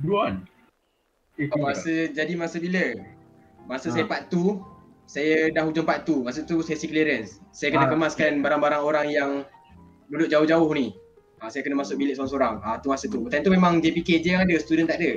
[0.00, 0.36] Dua kan?
[1.36, 2.84] Eh, Oh, masa jadi masa bila?
[3.66, 3.94] Masa Ha.
[3.94, 4.60] saya part 2,
[5.04, 6.22] saya dah hujung part 2.
[6.22, 7.42] Masa tu sesi clearance.
[7.50, 7.92] Saya kena Ha.
[7.92, 9.30] kemaskan barang-barang orang yang
[10.08, 10.94] duduk jauh-jauh ni.
[11.40, 12.60] Ha, saya kena masuk bilik seorang-seorang.
[12.60, 13.24] Ha, tu masa tu.
[13.26, 15.12] Time tu memang JPK je yang ada, student tak ada.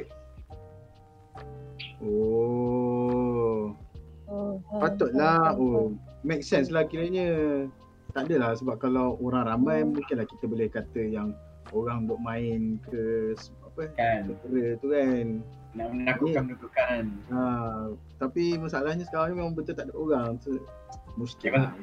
[1.99, 3.75] Oh.
[4.27, 5.55] Oh, Patutlah.
[5.55, 7.67] Oh, make sense lah kiranya.
[8.13, 11.33] Tak adalah sebab kalau orang ramai mungkinlah kita boleh kata yang
[11.73, 13.33] orang duk main ke
[13.65, 14.21] apa Kan.
[14.77, 15.41] tu kan.
[15.73, 17.03] Nak menakutkan-menakutkan.
[17.33, 17.41] Ha,
[18.21, 20.37] tapi masalahnya sekarang ni memang betul tak ada orang.
[20.37, 20.61] Tu
[21.17, 21.73] muskil lah.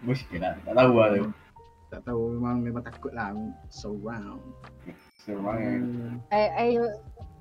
[0.00, 0.56] Muskil lah.
[0.64, 1.24] Tak tahu lah tu.
[1.88, 3.32] Tak tahu memang memang takut lah
[3.68, 4.40] surround.
[5.28, 5.84] Banget.
[5.84, 6.68] Hmm, I, I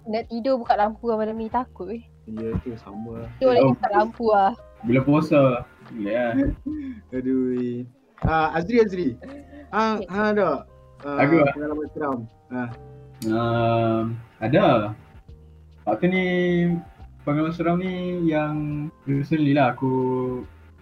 [0.07, 2.03] nak tidur buka lampu lah malam ni takut weh.
[2.27, 3.29] ya tu sama lah.
[3.39, 3.55] Tidur Oh.
[3.55, 4.51] lagi buka lampu lah.
[4.83, 5.63] Bila puasa.
[5.95, 6.31] Lah.
[7.15, 7.87] Aduh.
[8.27, 9.09] Ah Azri Azri.
[9.71, 10.67] Ha ha ada.
[11.03, 11.51] Ah, Aku ah.
[11.55, 12.19] pengalaman seram.
[13.23, 14.03] Um,
[14.39, 14.91] ada.
[15.87, 16.25] Waktu ni
[17.23, 19.95] pengalaman seram ni yang recently lah aku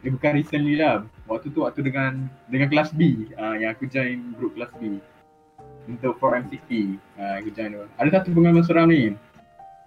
[0.02, 1.06] eh bukan recently lah.
[1.30, 4.98] Waktu tu waktu dengan dengan kelas B uh, yang aku join group kelas B
[5.86, 7.86] untuk 4MCT uh, aku join tu.
[8.02, 9.14] Ada satu pengalaman seram ni.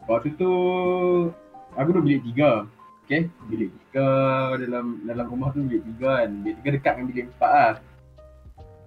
[0.06, 0.50] Waktu tu
[1.74, 2.70] aku duduk bilik tiga.
[3.08, 4.06] Okay, bilik tiga
[4.54, 6.30] dalam dalam rumah tu bilik tiga kan.
[6.46, 7.74] Bilik tiga dekat dengan bilik empat lah.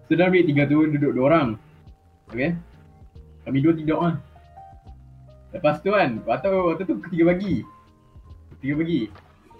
[0.07, 1.59] So dalam bilik tiga tu duduk dua orang.
[2.31, 2.55] Okay.
[3.43, 4.15] Kami dua tidur lah.
[5.51, 7.67] Lepas tu kan, waktu, waktu tu ketiga pagi.
[8.57, 9.01] Ketiga pagi.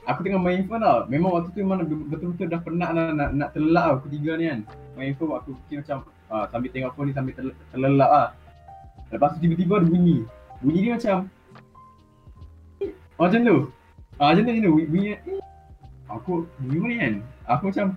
[0.10, 1.06] Aku tengah main phone tau.
[1.12, 4.60] Memang waktu tu memang betul-betul dah penat lah nak, nak terlelap lah ketiga ni kan.
[4.98, 5.98] Main phone aku fikir macam
[6.32, 8.28] ah, sambil tengok phone ni sambil terle- terlelap lah.
[9.12, 10.18] Lepas tu tiba-tiba ada bunyi.
[10.64, 11.18] Bunyi dia macam
[13.22, 13.58] Oh, macam tu.
[14.18, 14.74] Ah, macam tu macam tu.
[14.90, 15.12] Bunyi.
[16.10, 17.14] Aku bunyi mana kan?
[17.46, 17.88] Aku macam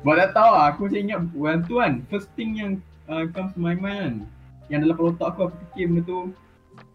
[0.00, 0.64] Buat tak tahu lah.
[0.72, 1.92] Aku macam ingat orang tu kan.
[2.08, 2.72] First thing yang
[3.12, 4.14] uh, comes to my mind kan.
[4.72, 6.18] Yang dalam otak aku aku fikir benda tu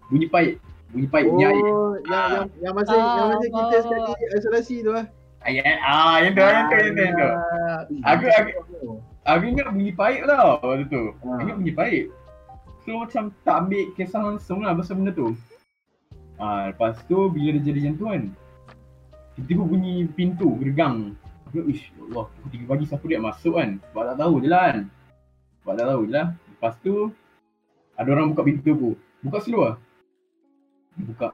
[0.07, 0.55] bunyi pahit.
[0.87, 1.25] Bunyi pahit.
[1.27, 1.55] Oh, Bunyi air.
[1.55, 1.67] yang,
[2.07, 3.81] yang, yang masa yang masa kita Ah.
[3.81, 5.05] sekali isolasi tu ah.
[5.39, 5.63] Ayat.
[5.79, 7.29] Ah, yang tu, yang tu, yang tu, yang tu.
[7.29, 7.79] Ah,
[8.09, 11.03] Aku- aku- Aku ingat bunyi pahit tau waktu tu.
[11.21, 11.35] Ah.
[11.35, 12.05] Aku ingat bunyi pahit.
[12.81, 15.35] So macam tak ambil kisah langsung lah pasal benda tu.
[16.37, 18.23] Ah, lepas tu bila dia jadi macam tu kan.
[19.35, 21.13] Tiba-tiba bunyi pintu gergang.
[21.45, 23.69] Aku ish, ya Allah, pukul 3 pagi siapa dia masuk kan.
[23.81, 24.79] Sebab tak tahu je lah kan.
[25.59, 26.27] Sebab tak tahu je lah.
[26.47, 26.93] Lepas tu,
[27.93, 28.91] ada orang buka pintu aku.
[29.21, 29.75] Buka slow lah.
[30.97, 31.29] Buka.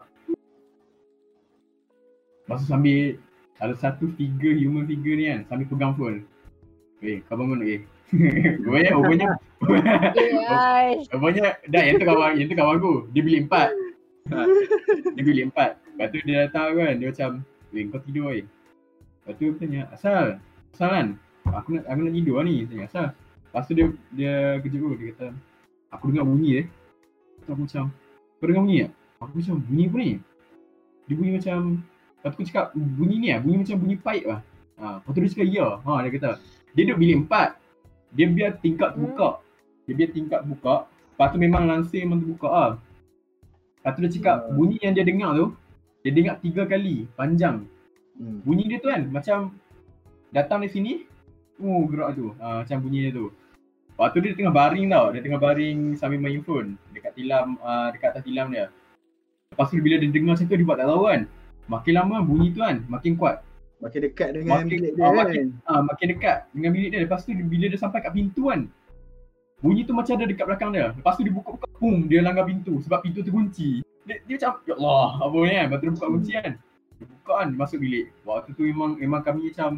[2.48, 3.16] Masa sambil
[3.64, 6.28] ada satu figure, human figure ni kan, sambil pegang phone.
[7.00, 7.80] Eh, kau bangun eh.
[8.64, 9.30] Rupanya, rupanya,
[9.64, 11.08] Yes.
[11.10, 12.94] rupanya, dah yang tu kawan, yang tu kawan aku.
[13.16, 13.70] Dia bilik empat.
[14.32, 14.46] Ha,
[15.18, 15.80] dia bilik empat.
[15.96, 17.30] Lepas tu dia datang kan, dia macam,
[17.74, 18.46] eh kau tidur eh.
[19.24, 20.38] Lepas tu tanya, asal?
[20.76, 21.08] Asal kan?
[21.48, 22.56] Aku nak, aku nak tidur lah ni.
[22.68, 23.08] Tanya, asal?
[23.16, 25.28] Lepas tu dia, dia kejut aku, dia kata,
[25.96, 26.66] aku dengar bunyi eh.
[26.68, 27.84] Lepas tu aku macam,
[28.38, 28.92] kau dengar bunyi tak?
[29.26, 30.12] Aku macam, bunyi apa ni?
[31.08, 31.58] Dia bunyi macam,
[32.20, 34.42] lepas tu aku cakap, bunyi ni lah, bunyi macam bunyi pipe lah.
[34.80, 35.68] Ha, lepas tu dia cakap, ya.
[35.80, 36.32] Ha, dia kata,
[36.74, 37.50] dia duduk bilik empat.
[38.14, 39.30] Dia biar tingkat tu buka.
[39.90, 40.76] Dia biar tingkat buka.
[40.90, 42.74] Lepas tu memang langsir memang terbuka lah.
[43.82, 44.54] Lepas tu dia cakap, Hmm.
[44.56, 45.46] bunyi yang dia dengar tu,
[46.04, 47.68] dia dengar tiga kali, panjang.
[48.16, 48.38] Hmm.
[48.46, 49.38] Bunyi dia tu kan, macam
[50.34, 50.94] datang dari sini,
[51.62, 52.34] oh gerak tu.
[52.40, 53.28] Ha, macam bunyi dia tu.
[53.94, 58.18] Waktu dia tengah baring tau, dia tengah baring sambil main phone dekat tilam, uh, dekat
[58.18, 58.74] atas tilam dia.
[59.54, 61.22] Lepas tu bila dia dengar macam tu, dia buat tak tahu kan.
[61.64, 63.46] Makin lama bunyi tu kan, makin kuat.
[63.80, 65.18] Makin dekat dengan Makin- bilik dia ah, kan.
[65.22, 67.00] makin- Ah, makin dekat dengan bilik dia.
[67.04, 68.62] Lepas tu bila dia sampai kat pintu kan,
[69.60, 70.88] bunyi tu macam ada dekat belakang dia.
[70.92, 73.80] Lepas tu dia buka-buka, boom, dia langgar pintu sebab pintu terkunci.
[74.04, 75.66] Dia, dia macam, ya Allah, apa ni kan.
[75.68, 76.52] Lepas tu dia buka kunci kan.
[77.00, 78.06] Dia buka kan, dia masuk bilik.
[78.24, 79.70] Waktu tu memang memang kami macam,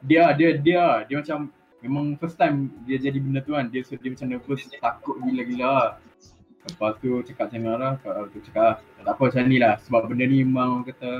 [0.00, 1.38] dia, dia, dia, dia macam,
[1.80, 3.68] memang first time dia jadi benda tu kan.
[3.68, 6.00] Dia, so, dia macam nervous, takut gila-gila.
[6.60, 7.92] Lepas tu cakap macam mana lah,
[8.28, 9.74] tu cakap ah, tak apa macam ni lah.
[9.80, 11.10] Sebab benda ni memang orang kata,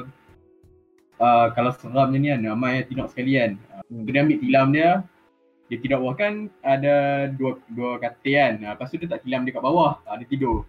[1.17, 3.51] uh, kalau seram macam ni kan, ramai yang tengok sekali kan.
[3.73, 4.91] Uh, dia ambil tilam dia,
[5.73, 6.95] dia tidur bawah kan ada
[7.33, 8.53] dua dua katil kan.
[8.61, 10.69] Uh, lepas tu dia tak tilam dia kat bawah, uh, dia tidur.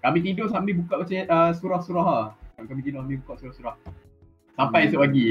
[0.00, 2.26] Kami tidur sambil buka macam uh, surah-surah lah.
[2.56, 3.76] Kami tidur sambil buka surah-surah.
[4.56, 5.28] Sampai esok pagi.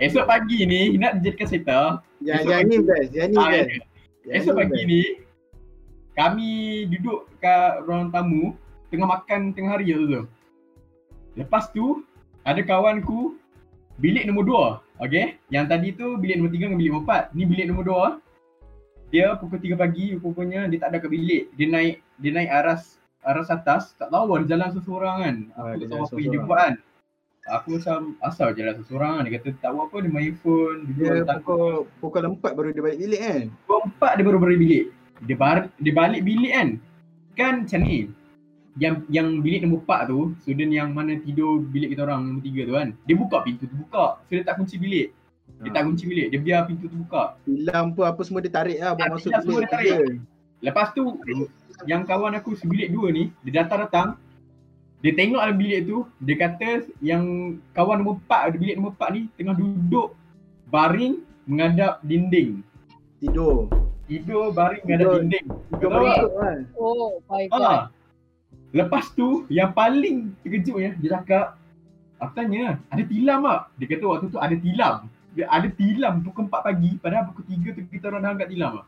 [0.00, 1.78] Esok pagi ni nak dijadikan cerita.
[2.24, 3.68] Yang Esok yang ni best, yang ni Ah, best.
[4.24, 4.88] Esok pagi best.
[4.88, 5.02] ni
[6.22, 8.54] kami duduk kat ruang tamu
[8.94, 10.22] tengah makan tengah hari tu tu.
[11.34, 12.06] Lepas tu
[12.46, 13.34] ada kawanku
[13.98, 14.66] bilik nombor dua.
[15.02, 15.42] Okay.
[15.50, 17.22] Yang tadi tu bilik nombor tiga dengan bilik nombor empat.
[17.34, 18.06] Ni bilik nombor dua.
[19.10, 21.50] Dia pukul tiga pagi rupanya dia tak ada kat bilik.
[21.58, 23.98] Dia naik dia naik aras aras atas.
[23.98, 25.36] Tak tahu dia jalan seseorang kan.
[25.58, 26.74] Ah, Aku tak tahu apa yang dia buat kan.
[27.42, 29.22] Aku macam asal jalan seseorang kan.
[29.26, 30.78] Dia kata tak buat apa dia main phone.
[30.94, 33.44] Dia, Dia pukul pukul 4 baru dia balik bilik kan.
[33.66, 34.86] Pukul empat dia baru balik bilik.
[35.24, 36.68] Dia, bar, dia balik bilik kan.
[37.38, 38.10] Kan macam ni.
[38.80, 42.60] Yang yang bilik nombor empat tu, student yang mana tidur bilik kita orang nombor tiga
[42.64, 42.88] tu kan.
[43.04, 44.16] Dia buka pintu tu buka.
[44.24, 45.12] So dia tak kunci bilik.
[45.60, 45.74] Dia Ha.
[45.76, 46.26] tak kunci bilik.
[46.32, 47.36] Dia biar pintu tu buka.
[47.44, 49.92] Tilam pun apa semua dia tarik lah buat Ah, masuk semua dia tarik.
[49.92, 50.00] dia.
[50.64, 51.02] Lepas tu
[51.84, 54.16] yang kawan aku sebilik dua ni, dia datang-datang.
[55.02, 57.22] Dia tengok dalam bilik tu, dia kata yang
[57.74, 60.14] kawan nombor empat, bilik nombor empat ni tengah duduk
[60.70, 62.62] baring menghadap dinding.
[63.18, 63.66] Tidur.
[64.10, 65.22] Tidur baring Tidur.
[65.22, 65.46] dinding.
[65.72, 65.90] Tidur
[66.36, 66.58] kan.
[66.76, 67.62] Oh my god.
[67.62, 67.82] Ah.
[68.72, 71.60] Lepas tu yang paling terkejutnya dia cakap
[72.22, 73.60] Aku tanya, ada tilam tak?
[73.82, 75.10] Dia kata waktu tu ada tilam.
[75.34, 78.72] Dia ada tilam pukul 4 pagi padahal pukul 3 tu kita orang dah angkat tilam
[78.78, 78.86] ah.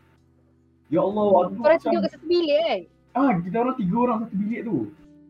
[0.87, 2.81] Ya Allah, waktu tu Korang macam tidur kat satu bilik kan?
[3.15, 4.77] ah kita orang tiga orang satu bilik tu.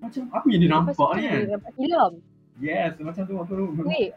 [0.04, 1.40] Macam apa yang dia Lepas nampak ni kan?
[1.40, 2.10] dia Nampak tilam.
[2.54, 3.66] Yes, macam tu waktu tu.
[3.82, 4.14] Weh.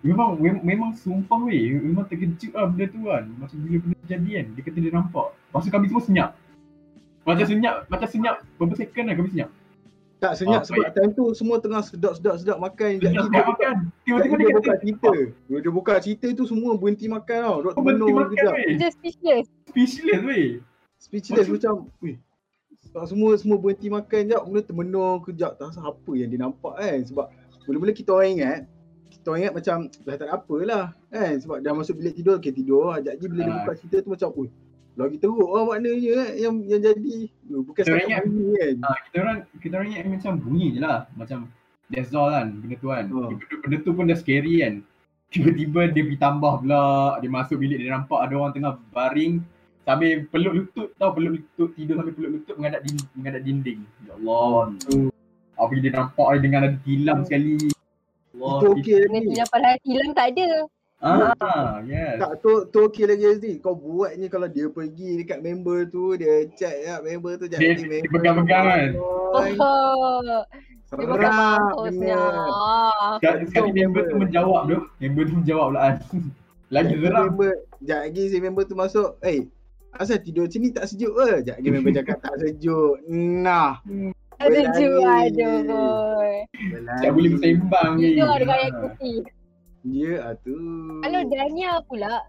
[0.00, 3.24] Memang mem- memang sumpah weh, memang terkejut lah benda tu kan.
[3.36, 5.26] Macam bila benda jadi kan, dia kata dia nampak.
[5.32, 6.30] Lepas tu kami semua senyap.
[7.24, 9.50] Macam senyap, macam senyap beberapa second lah kami senyap.
[10.14, 12.90] Tak senyap Ah, sebab time tu semua tengah sedap-sedap makan.
[12.96, 13.74] Jadi Senyap dia senyap makan.
[14.02, 15.10] Tiba-tiba dia dia buka kata, cerita.
[15.44, 17.56] Bila dia buka cerita tu semua berhenti makan tau.
[17.60, 18.52] Duk Kau berhenti makan sekejap.
[18.54, 18.72] weh.
[18.78, 19.46] Just speechless.
[19.68, 20.48] Speechless weh.
[20.96, 22.16] Speechless Macam- weh.
[22.84, 26.72] Sebab semua semua berhenti makan jap, kemudian termenung kejap tak rasa apa yang dia nampak
[26.72, 26.98] kan.
[27.02, 27.26] Sebab
[27.66, 28.60] mula-mula kita orang ingat,
[29.10, 31.32] kita orang ingat macam dah tak ada apa lah kan.
[31.40, 32.94] Sebab dah masuk bilik tidur, okay tidur.
[32.96, 33.58] Sekejap lagi bila dia Ah.
[33.64, 34.48] buka cerita tu macam, ui
[34.94, 37.16] lagi teruk lah maknanya kan yang, yang jadi.
[37.50, 38.74] Bukan setakat bunyi kan.
[38.86, 40.98] Ah, kita orang kita orang ingat macam bunyi je lah.
[41.18, 41.38] Macam
[41.90, 43.04] that's all kan benda tu kan.
[43.10, 43.34] Oh.
[43.34, 44.74] Benda, benda tu pun dah scary kan.
[45.34, 49.42] Tiba-tiba dia pergi tambah pula, dia masuk bilik dia nampak ada orang tengah baring
[49.82, 53.80] sambil peluk lutut tau peluk lutut tidur sambil peluk lutut menghadap dinding, menghadap dinding.
[54.06, 54.78] Ya Allah.
[55.64, 55.70] Hmm.
[55.70, 57.54] Apa dia nampak dia dengan ada tilam sekali.
[58.34, 58.54] Allah.
[58.54, 59.28] Itu okey Dengan lagi.
[59.30, 60.48] tilam pada tilam tak ada.
[61.00, 62.16] Ah, yes.
[62.16, 63.46] Tak, tu, tu okey lagi SD.
[63.60, 67.44] Kau buat ni kalau dia pergi dekat member tu, dia chat ya member tu.
[67.46, 68.88] Dia- jadi dia member pegang-pegang kan?
[69.34, 70.42] Oi, Oh,
[70.92, 71.32] dia bukan.
[73.16, 74.22] Sekali, sekali Betul, member tu member.
[74.22, 74.78] menjawab tu.
[74.96, 75.94] Member tu menjawab pula kan.
[76.74, 76.94] Lagi.
[76.96, 79.46] Member, sekejap lagi si member tu masuk, eh
[79.94, 81.26] asal tidur sini tak sejuk ke?
[81.38, 82.94] Sekejap lagi member cakap tak sejuk.
[83.06, 86.32] Nah, Ada Ju aduh boy.
[87.00, 88.18] Tak boleh bersembang ni.
[88.18, 88.56] Dengan Ah.
[88.60, 89.18] air putih.
[89.84, 90.56] Ya ah tu.
[91.04, 92.24] Kalau Dania pula,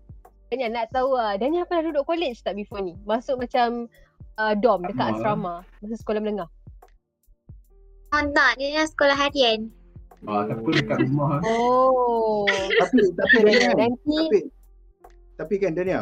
[0.52, 1.40] Dania nak tahu lah.
[1.40, 2.96] Dania pernah duduk college tak before ni?
[3.08, 3.88] Masuk macam
[4.36, 5.20] uh, dorm dekat Sama.
[5.20, 5.54] asrama.
[5.80, 6.50] Masa sekolah menengah.
[8.12, 9.68] Oh tak, dia sekolah harian.
[10.26, 11.40] Ah, tak apa dekat rumah.
[11.48, 12.48] Oh.
[12.50, 14.40] Tapi tapi Dania, Nanti tapi
[15.36, 16.00] tapi kan Dania,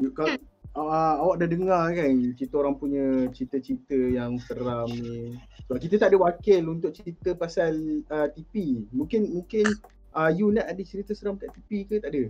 [0.00, 0.36] you, kalau
[0.74, 5.38] uh, awak dah dengar kan kita orang punya cerita-cerita yang seram ni.
[5.66, 8.84] Sebab kita tak ada wakil untuk cerita pasal uh, TP.
[8.90, 9.66] Mungkin mungkin
[10.12, 12.22] uh, you nak ada cerita seram kat TP ke tak ada?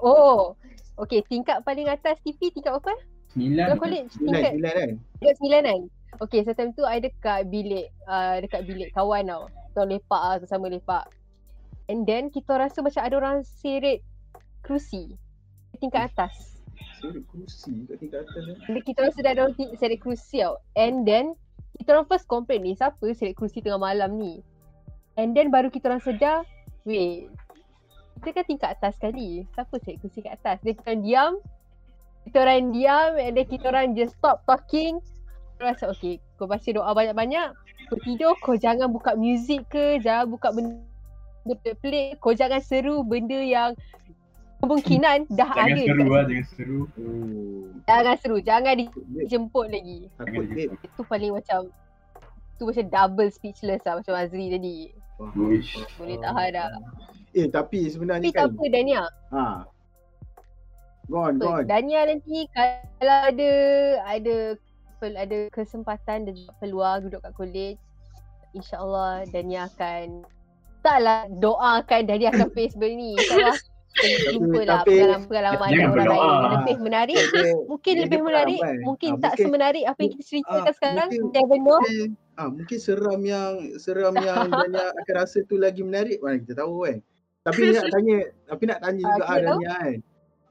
[0.00, 0.56] Oh.
[1.00, 2.92] Okay, tingkat paling atas TV tingkat berapa?
[3.32, 3.64] Sembilan.
[3.64, 4.90] Kalau college tingkat sembilan kan?
[5.16, 5.80] tingkat sembilan kan?
[6.20, 9.48] Okay, so time tu I dekat bilik uh, dekat bilik kawan tau.
[9.72, 11.08] Kita lepak lah, sama lepak.
[11.88, 14.04] And then kita rasa macam ada orang seret
[14.60, 15.16] kerusi
[15.78, 16.58] tingkat atas.
[17.00, 18.56] Saya kerusi kat tingkat atas eh.
[18.68, 20.54] Bila kita orang sedar ada orang ti- seret kerusi tau.
[20.78, 21.34] And then
[21.78, 24.42] kita orang first complain ni siapa seret kerusi tengah malam ni.
[25.18, 26.46] And then baru kita orang sedar,
[26.88, 27.28] wait,
[28.22, 29.44] kita kan tingkat atas sekali.
[29.52, 30.56] Siapa seret kerusi kat atas?
[30.62, 31.32] Then kita orang diam.
[32.22, 35.02] Kita orang diam and then kita orang just stop talking.
[35.58, 37.50] Kita rasa okay, kau baca doa banyak-banyak.
[37.90, 40.80] Kau tidur, kau jangan buka muzik ke, jangan buka benda
[41.44, 42.22] pelik-pelik.
[42.22, 43.74] Kau jangan seru benda yang
[44.62, 46.80] kemungkinan dah Jangan ada seru lah, jangan seru.
[46.86, 47.66] Oh.
[47.82, 49.20] Jangan seru, jangan Takut babe.
[49.26, 49.98] dijemput lagi.
[50.14, 50.70] Takut Jangan.
[50.86, 51.58] Itu paling macam
[52.56, 54.76] tu macam double speechless lah macam Azri tadi.
[55.34, 55.74] Uish.
[55.98, 56.70] Boleh tahan dah.
[57.34, 58.54] Eh tapi sebenarnya Tapi tak kan.
[58.54, 59.02] apa Dania.
[59.34, 59.44] Ha.
[61.10, 61.66] Go on, go on.
[61.66, 63.50] Dania nanti kalau ada
[64.06, 64.36] ada
[65.02, 67.80] ada kesempatan dan juga peluang duduk kat college
[68.54, 70.22] InsyaAllah Dania akan
[70.86, 73.10] taklah doakan Dania akan face benda ni.
[73.18, 73.58] InsyaAllah
[73.94, 76.16] jumpa lah tapi- pengalaman-pengalaman Jangan orang berdoa.
[76.16, 77.16] lain yang lebih menarik.
[77.28, 78.76] Dia- Mungkin dia lebih menarik, kan?
[78.80, 81.08] mungkin Ah, tak mungkin- semenarik apa yang kita ceritakan ah, sekarang.
[81.10, 81.78] mungkin- Never know.
[81.78, 86.54] mungkin ah mungkin seram yang seram yang Dania akan rasa tu lagi menarik mana kita
[86.56, 86.98] tahu kan.
[87.42, 88.16] Tapi nak tanya,
[88.46, 89.36] tapi nak tanya juga ah.
[89.38, 89.96] Dania kan.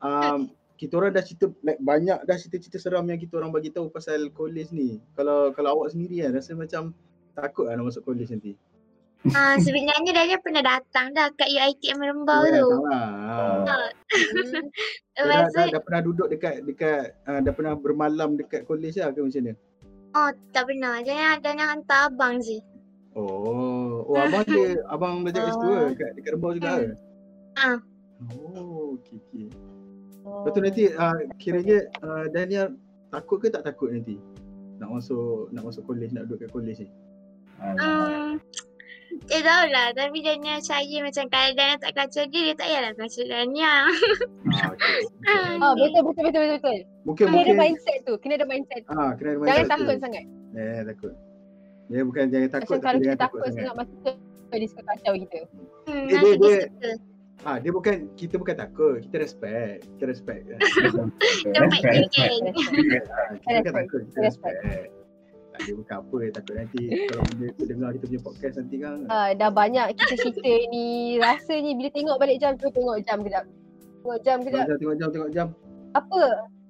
[0.02, 0.40] Um,
[0.76, 4.30] kita orang dah cerita like, banyak dah cerita-cerita seram yang kita orang bagi tahu pasal
[4.30, 4.98] college ni.
[5.14, 6.94] Kalau kalau awak sendiri kan rasa macam
[7.32, 8.54] takut lah nak masuk college nanti.
[9.30, 12.70] Ah, sebenarnya Dania pernah datang dah kat UiTM Rembau Ya, tu.
[12.90, 13.10] lah.
[13.70, 13.90] Ah.
[15.22, 19.22] Dah, dah, dah pernah duduk dekat dekat uh, dah pernah bermalam dekat college lah ke
[19.22, 19.54] macam mana?
[20.12, 20.94] oh tak pernah.
[21.06, 22.58] Dania, Dania hantar abang je.
[23.14, 25.78] Oh, oh abang dia abang belajar kat situ ke?
[25.94, 26.86] Dekat dekat Rembau juga ke?
[27.54, 27.78] Ah.
[28.34, 29.46] Oh, okey okey.
[30.26, 30.42] Oh.
[30.42, 32.74] Lepas tu nanti uh, kiranya uh, Daniel
[33.14, 34.18] takut ke tak takut nanti?
[34.82, 36.90] Nak masuk nak masuk college, nak duduk kat college ni.
[37.62, 38.42] Hmm,
[39.22, 39.88] dia tahu lah.
[39.92, 43.74] Tapi Dania percaya macam kalau Dania tak kacau dia, dia tak payahlah kacau Dania.
[44.52, 45.00] Ah, okey.
[45.62, 46.78] Ah, betul betul betul betul betul.
[47.02, 48.82] Mungkin Kena ada mungkin mindset tu, kena ada mindset.
[48.82, 48.92] tu.
[48.92, 50.02] ah kena ada Jangan mindset takut tu.
[50.02, 50.24] sangat.
[50.52, 51.14] Eh, takut.
[51.88, 54.12] Dia bukan jangan takut Macam kalau tapi kita jangan takut sangat masa tu
[54.52, 55.40] dia suka kacau kita.
[55.82, 56.94] Hmm, Dia- nanti dia- dia.
[57.42, 59.90] Ah, dia bukan kita bukan takut, kita respect.
[59.90, 60.42] Kita respect.
[60.46, 60.58] Ah,
[61.50, 61.98] Tempat dia kan.
[62.06, 63.02] kita bukan
[63.34, 64.56] Respect, takut, kita respect.
[64.62, 64.88] respect.
[64.92, 65.01] Tak
[65.66, 68.98] dia bukan apa takut nanti kalau dia tu dengar kita punya podcast nanti kan.
[69.08, 71.18] Ah, dah banyak kita cerita ni.
[71.22, 73.46] Rasanya bila tengok balik jam tu tengok jam kejap.
[74.02, 74.66] Tengok jam kejap.
[74.66, 75.48] Tengok jam, tengok jam, tengok jam.
[75.94, 76.22] Apa?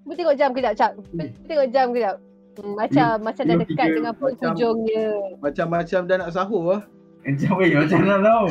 [0.01, 0.91] Cuba tengok jam kejap, Cak.
[0.97, 1.29] Hmm.
[1.47, 2.15] Tengok jam kejap.
[2.59, 5.07] Hmm, macam macam dah dekat tiga, dengan macam- penghujungnya.
[5.39, 6.81] Macam-macam dah nak sahur lah.
[7.21, 8.47] Macam weh, macam mana tahu?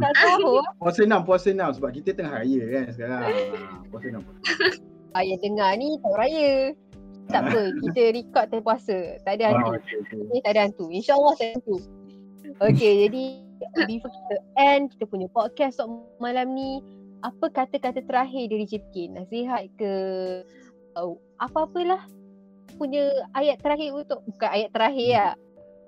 [0.00, 0.50] Tak tahu.
[0.80, 3.20] Puasa enam, puasa enam sebab kita tengah raya kan sekarang.
[3.20, 4.22] Ah, puasa enam.
[5.14, 6.50] Ah, yang dengar ni tak raya.
[7.26, 8.98] Tak apa, kita record time puasa.
[9.22, 9.70] Tak ada Ah, hantu.
[9.76, 10.18] okey, okey.
[10.28, 10.84] Ni tak ada hantu.
[10.88, 11.76] InsyaAllah tak ada hantu.
[12.60, 13.24] Okay, jadi
[13.88, 16.84] before kita end kita punya podcast untuk malam ni,
[17.20, 19.16] apa kata-kata terakhir dari JPK?
[19.16, 19.92] Nasihat ke
[20.94, 22.04] uh, apa-apalah
[22.76, 25.34] punya ayat terakhir untuk bukan ayat terakhir lah.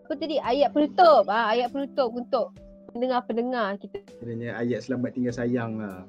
[0.07, 1.27] Apa tadi ayat penutup.
[1.27, 2.55] Ah ayat penutup untuk
[2.89, 6.07] pendengar-pendengar kita Kiranya ayat selamat tinggal sayang lah.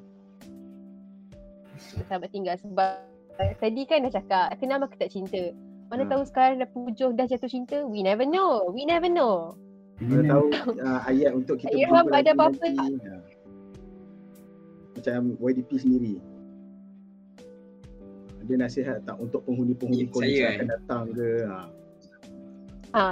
[2.07, 2.95] sahabat tinggal sebab
[3.38, 5.43] tadi kan dah cakap kenapa kita tak cinta.
[5.88, 6.09] Mana Ha.
[6.11, 7.88] tahu sekarang dah pujung dah jatuh cinta.
[7.88, 8.67] We never know.
[8.75, 9.55] We never know.
[9.97, 10.45] Mana tahu
[10.85, 13.07] uh, ayat untuk kita Irham berjumpa ada apa-apa nanti.
[13.07, 13.17] Ha.
[14.97, 16.13] Macam YDP sendiri.
[18.43, 20.57] Ada nasihat tak untuk penghuni-penghuni Ya, college saya, yang eh.
[20.57, 21.29] akan datang ke?
[21.45, 21.59] Ha.
[22.97, 23.07] Ha.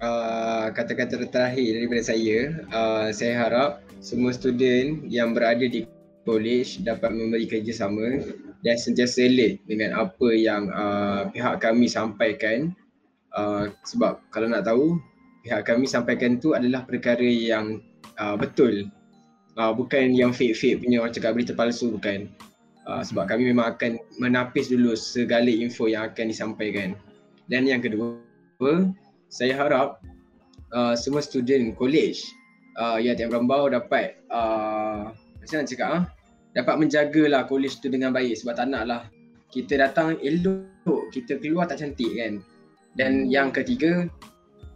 [0.00, 2.38] uh, kata-kata terakhir daripada saya,
[2.70, 5.88] uh, saya harap semua student yang berada di
[6.26, 8.20] college dapat memberi kerjasama
[8.66, 12.74] dan sentiasa alert dengan apa yang uh, pihak kami sampaikan.
[13.30, 14.98] Uh, sebab kalau nak tahu
[15.46, 17.78] pihak kami sampaikan tu adalah perkara yang
[18.18, 18.90] uh, betul.
[19.56, 22.28] Uh, bukan yang fake-fake punya orang cakap berita palsu bukan.
[22.84, 26.98] Uh, sebab kami memang akan menapis dulu segala info yang akan disampaikan.
[27.46, 28.18] Dan yang kedua
[29.30, 30.02] saya harap
[30.74, 32.26] uh, semua student college
[32.78, 36.04] uh, YTM Rembau dapat uh, macam mana cakap ah
[36.56, 39.00] dapat menjagalah college tu dengan baik sebab tak nak lah
[39.52, 42.40] kita datang elok kita keluar tak cantik kan.
[42.96, 44.08] Dan yang ketiga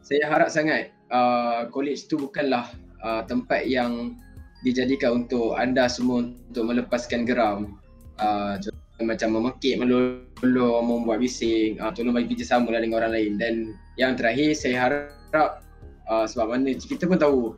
[0.05, 2.69] saya harap sangat uh, college tu bukanlah
[3.01, 4.15] uh, tempat yang
[4.61, 7.81] dijadikan untuk anda semua untuk melepaskan geram.
[8.21, 8.61] Uh,
[9.01, 13.33] macam memekik melolong membuat bising uh, tolong bagi kerjasama dengan orang lain.
[13.41, 13.55] Dan
[13.97, 15.65] yang terakhir saya harap
[16.13, 17.57] uh, sebab mana kita pun tahu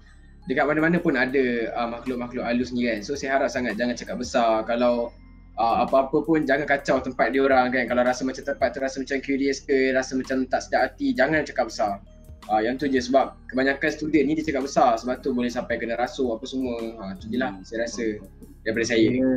[0.51, 2.99] dekat mana-mana pun ada uh, makhluk-makhluk halus ni kan.
[3.05, 4.67] So saya harap sangat jangan cakap besar.
[4.67, 5.15] Kalau
[5.59, 7.87] uh, apa-apa pun jangan kacau tempat dia orang kan.
[7.87, 11.47] Kalau rasa macam tempat tu rasa macam curious ke, rasa macam tak sedap hati, jangan
[11.47, 12.03] cakap besar.
[12.51, 15.79] Uh, yang tu je sebab kebanyakan student ni dia cakap besar sebab tu boleh sampai
[15.79, 16.75] kena rasuk apa semua.
[16.99, 18.19] Ha, tu je lah saya rasa
[18.67, 19.07] daripada saya.
[19.15, 19.33] Kira,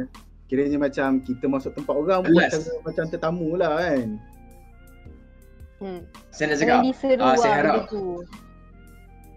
[0.49, 4.07] kiranya macam kita masuk tempat orang pun macam, macam tetamu lah kan.
[5.75, 6.01] Hmm.
[6.33, 6.79] Saya nak cakap
[7.21, 7.93] ah, saya lah harap.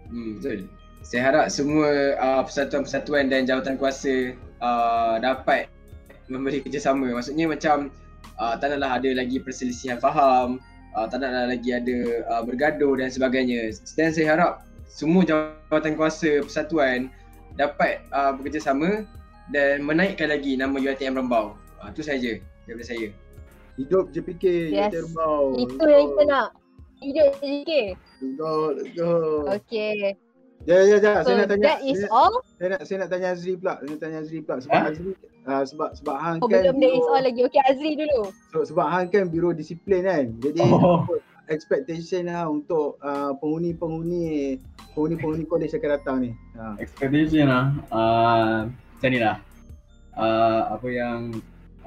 [0.09, 0.78] Hmm, betul.
[1.09, 5.65] Saya harap semua uh, persatuan-persatuan dan jawatan kuasa uh, dapat
[6.29, 7.09] memberi kerjasama.
[7.17, 7.89] Maksudnya macam
[8.37, 10.61] uh, tak naklah ada lagi perselisihan faham,
[10.93, 11.97] uh, tak naklah lagi ada
[12.29, 13.73] uh, bergaduh dan sebagainya.
[13.97, 14.51] Dan saya harap
[14.85, 17.09] semua jawatan kuasa persatuan
[17.57, 19.01] dapat uh, bekerjasama
[19.49, 21.57] dan menaikkan lagi nama UiTM Rembau.
[21.81, 22.37] Uh, itu saja
[22.69, 23.09] daripada saya.
[23.81, 24.93] Hidup JPK, Yes.
[24.93, 25.57] YTM Rembau.
[25.57, 26.49] Itu yang kita nak.
[27.01, 27.97] Hidup JK.
[27.97, 29.11] Let's go, let's go.
[29.57, 30.13] Okay.
[30.67, 31.23] Ya, ya, ya.
[31.23, 31.63] So Saya nak tanya.
[31.71, 32.33] that is saya, all.
[32.59, 33.73] saya nak saya nak tanya Azri pula.
[33.79, 34.89] Saya nak tanya Azri pula sebab Ha?
[34.91, 35.09] Azri
[35.47, 37.41] uh, sebab sebab hang Oh, kan belum that is all lagi.
[37.47, 38.21] Okay Azri dulu.
[38.51, 40.25] So, sebab hang kan biro disiplin kan.
[40.43, 41.07] Jadi Oh.
[41.49, 44.59] expectation lah untuk uh, penghuni-penghuni
[44.93, 46.31] penghuni-penghuni college akan datang ni.
[46.53, 46.77] Ha.
[46.77, 49.41] expectation lah uh, macam ni lah
[50.13, 51.33] uh, apa yang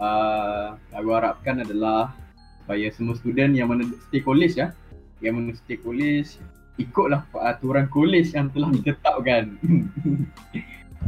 [0.03, 2.11] uh, aku harapkan adalah
[2.59, 4.75] supaya semua student yang mana stay college ya
[5.23, 6.43] yang mana stay college
[6.81, 9.57] ikutlah peraturan college yang telah ditetapkan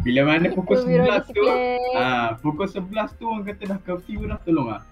[0.02, 1.44] bila mana pukul Itu biro 11 tu.
[1.94, 4.82] Ah, pukul 11 tu orang kata dah curfew dah tolong ah.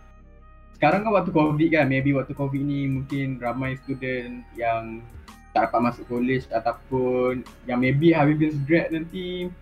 [0.79, 5.03] Sekarang kan waktu covid kan, maybe waktu covid ni mungkin ramai student yang
[5.53, 9.53] tak dapat masuk college ataupun yang maybe habis grad nanti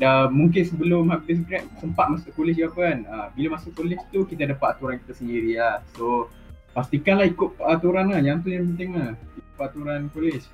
[0.00, 2.98] dah mungkin sebelum habis grad sempat masuk college ke apa kan.
[3.10, 5.82] Ah, bila masuk college tu kita ada peraturan kita sendiri lah.
[5.98, 6.30] So
[6.72, 9.12] pastikanlah ikut peraturan lah, yang tu yang penting lah.
[9.58, 10.46] Peraturan college.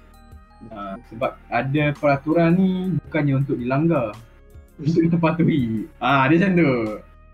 [0.66, 2.70] Ah, sebab ada peraturan ni
[3.04, 4.16] bukannya untuk dilanggar
[4.74, 5.84] untuk ditepatuhi.
[6.00, 6.72] Ah, dia macam tu.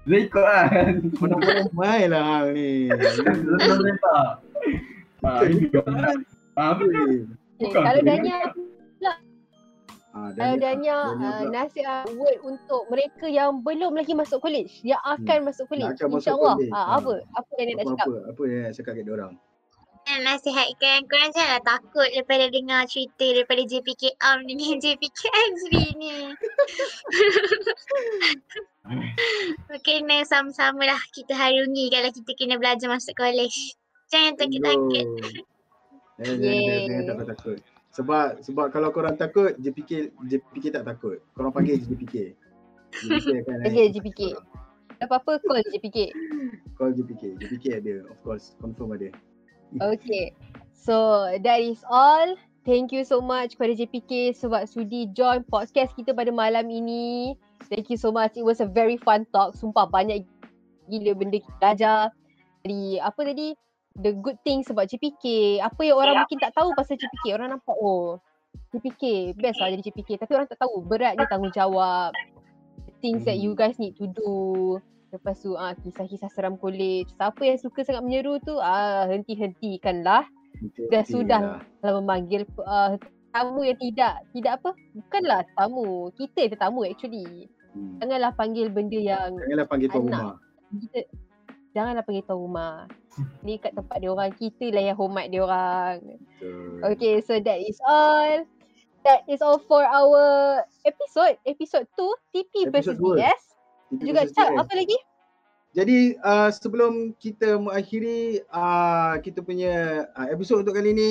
[0.02, 0.92] Dia ikut lah kan.
[1.14, 2.90] Mana-mana main lah hang ni.
[2.90, 4.24] Perintah.
[5.20, 5.68] Ah, ini.
[6.54, 7.28] Ah, betul.
[7.60, 8.00] Eh, bukan kalau.
[8.00, 8.36] Dania,
[10.10, 14.98] Ah, kalau Dania Dania uh, nasihat word untuk mereka yang belum lagi masuk college, yang
[15.06, 15.86] akan masuk college.
[15.94, 16.54] akan masuk InsyaAllah.
[16.56, 16.72] college.
[16.72, 16.86] Ah, Ah.
[16.98, 17.12] apa?
[17.30, 18.06] Apa Dania nak cakap?
[18.08, 19.32] apa, apa, apa yang nak cakap kat dia orang?
[20.10, 26.34] Dan nasihatkan korang janganlah takut daripada dengar cerita daripada JPK Am dengan JPK Azri ni.
[29.86, 33.78] Kena sama-sama lah kita harungi kalau kita kena belajar masuk college.
[34.10, 35.06] Jangan takut-takut.
[36.18, 36.82] Jangan, jangan, jangan, Yeay.
[36.90, 37.58] jangan takut takut.
[37.94, 41.22] Sebab sebab kalau korang takut, JPK JPK tak takut.
[41.38, 42.34] Korang panggil JPK.
[42.98, 43.56] JPK akan.
[43.62, 44.20] Okay, JPK.
[45.06, 46.10] Apa-apa call JPK.
[46.74, 47.38] Call JPK.
[47.46, 49.14] JPK ada, of course, confirm ada.
[49.78, 50.34] Okay.
[50.74, 52.34] So that is all.
[52.66, 57.32] Thank you so much kepada JPK sebab sudi join podcast kita pada malam ini.
[57.72, 58.36] Thank you so much.
[58.36, 59.56] It was a very fun talk.
[59.56, 60.26] Sumpah banyak
[60.90, 62.00] gila benda kita belajar.
[62.66, 63.56] Dari apa tadi?
[63.96, 65.58] The good things about JPK.
[65.64, 67.38] Apa yang orang mungkin tak tahu pasal JPK.
[67.40, 68.20] Orang nampak oh
[68.76, 70.20] JPK best lah jadi JPK.
[70.20, 72.12] Tapi orang tak tahu beratnya tanggungjawab.
[72.86, 74.78] The things that you guys need to do.
[75.10, 77.10] Lepas tu ah kisah-kisah seram college.
[77.18, 80.26] Siapa yang suka sangat menyeru tu ah henti-hentikanlah.
[80.92, 82.94] Dah sudah Kalau memanggil uh,
[83.34, 84.70] tamu yang tidak tidak apa?
[84.94, 86.14] Bukanlah tamu.
[86.14, 87.50] Kita yang tetamu actually.
[87.74, 87.98] Hmm.
[88.02, 90.34] Janganlah panggil benda yang Janganlah panggil tuan rumah.
[90.70, 91.00] kita
[91.70, 92.74] janganlah panggil tuan rumah.
[93.42, 95.96] Ni kat tempat dia orang, kita lah yang hormat dia orang.
[96.38, 96.82] Betul.
[96.94, 98.46] Okay, so that is all.
[99.00, 101.40] That is all for our episode.
[101.48, 103.32] Episode 2, TP versus dua.
[103.90, 104.38] Itu Juga DS.
[104.38, 104.98] apa lagi?
[105.70, 111.08] Jadi uh, sebelum kita mengakhiri uh, kita punya uh, episod untuk kali ni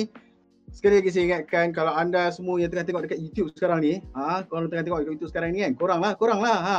[0.70, 4.46] Sekali lagi saya ingatkan kalau anda semua yang tengah tengok dekat YouTube sekarang ni ha,
[4.46, 6.78] Korang tengah tengok dekat YouTube sekarang ni kan Korang lah, korang lah ha.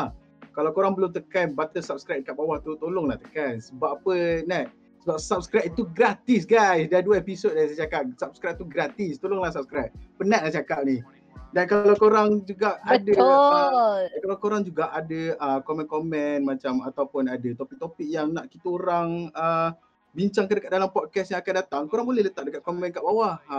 [0.55, 4.15] Kalau korang belum tekan button subscribe kat bawah tu Tolonglah tekan Sebab apa
[4.47, 4.71] Nat?
[5.03, 9.51] Sebab subscribe itu gratis guys Dah dua episod dah saya cakap Subscribe tu gratis Tolonglah
[9.51, 11.03] subscribe Penat lah cakap ni
[11.51, 17.49] Dan kalau korang juga ada uh, kalau korang juga ada uh, komen-komen macam ataupun ada
[17.55, 19.75] topik-topik yang nak kita orang uh,
[20.11, 23.39] bincangkan dekat dalam podcast yang akan datang, korang boleh letak dekat komen kat bawah.
[23.47, 23.57] Ha,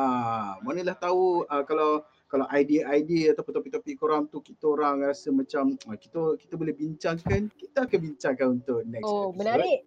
[0.61, 5.97] manalah tahu uh, kalau kalau idea-idea ataupun topik-topik korang tu kita orang rasa macam uh,
[5.97, 9.37] kita kita boleh bincangkan, kita akan bincangkan untuk next Oh, episode.
[9.37, 9.81] menarik.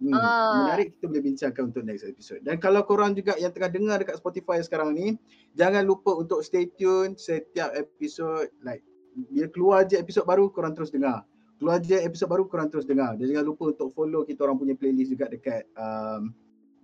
[0.00, 0.64] Hmm, Ah.
[0.64, 2.40] Menarik kita boleh bincangkan untuk next episode.
[2.40, 5.20] Dan kalau korang juga yang tengah dengar dekat Spotify sekarang ni,
[5.52, 8.80] jangan lupa untuk stay tune setiap episod like
[9.12, 11.28] bila keluar je episod baru korang terus dengar.
[11.60, 13.12] Keluar je episod baru korang terus dengar.
[13.20, 16.32] Dan jangan lupa untuk follow kita orang punya playlist juga dekat um,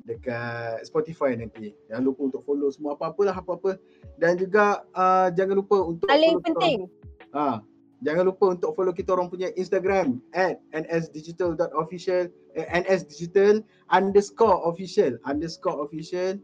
[0.05, 1.73] dekat Spotify nanti.
[1.89, 3.81] Jangan lupa untuk follow semua apa-apalah apa-apa.
[4.21, 6.85] Dan juga uh, jangan lupa untuk Paling penting,
[7.33, 7.65] Ha,
[8.05, 15.85] jangan lupa untuk follow kita orang punya Instagram at nsdigital.official eh, nsdigital underscore official underscore
[15.85, 16.37] official.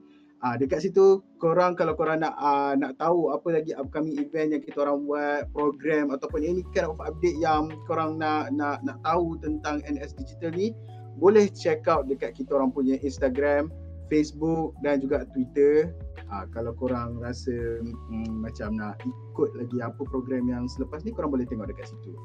[0.42, 4.62] Ah dekat situ korang kalau korang nak uh, nak tahu apa lagi upcoming event yang
[4.62, 9.38] kita orang buat, program ataupun any kind of update yang korang nak nak nak tahu
[9.38, 10.74] tentang NS Digital ni,
[11.22, 13.70] boleh check out dekat kita orang punya Instagram,
[14.10, 15.94] Facebook dan juga Twitter.
[16.32, 17.52] Ah kalau korang rasa
[17.84, 22.16] mm, macam nak ikut lagi apa program yang selepas ni korang boleh tengok dekat situ.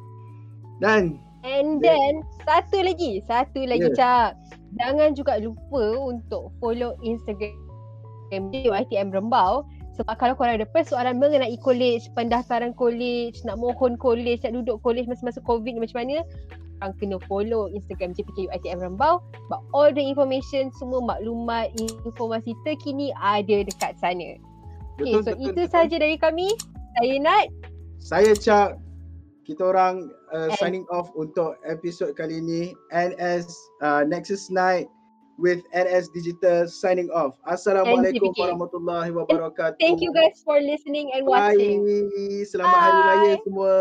[0.80, 1.92] Dan and Yeah.
[1.92, 2.14] then
[2.48, 4.00] satu lagi, satu lagi Yeah.
[4.00, 4.32] Cap.
[4.80, 7.52] Jangan juga lupa untuk follow Instagram
[8.52, 14.46] dia ITM Rembau sebab kalau korang ada persoalan mengenai college, pendaftaran college, nak mohon college,
[14.46, 16.22] nak duduk college masa-masa COVID ni macam mana,
[16.78, 21.74] korang kena follow Instagram JPKU ITM Rembau sebab all the information, semua maklumat,
[22.06, 24.38] informasi terkini ada dekat sana.
[24.98, 25.74] Okay, betul so betul, itu betul.
[25.74, 26.48] saja dari kami.
[26.98, 27.48] Saya Nat.
[27.98, 28.70] Saya Cak
[29.46, 32.62] kita orang uh, And- signing off untuk episod kali ini
[32.94, 33.48] NS
[33.82, 34.86] uh, Nexus Night
[35.38, 37.38] with NS Digital signing off.
[37.46, 39.78] Assalamualaikum warahmatullahi wabarakatuh.
[39.78, 41.54] Thank you guys for listening and Bye.
[41.54, 41.86] watching.
[42.44, 43.42] Selamat Hari Raya Bye.
[43.46, 43.74] semua.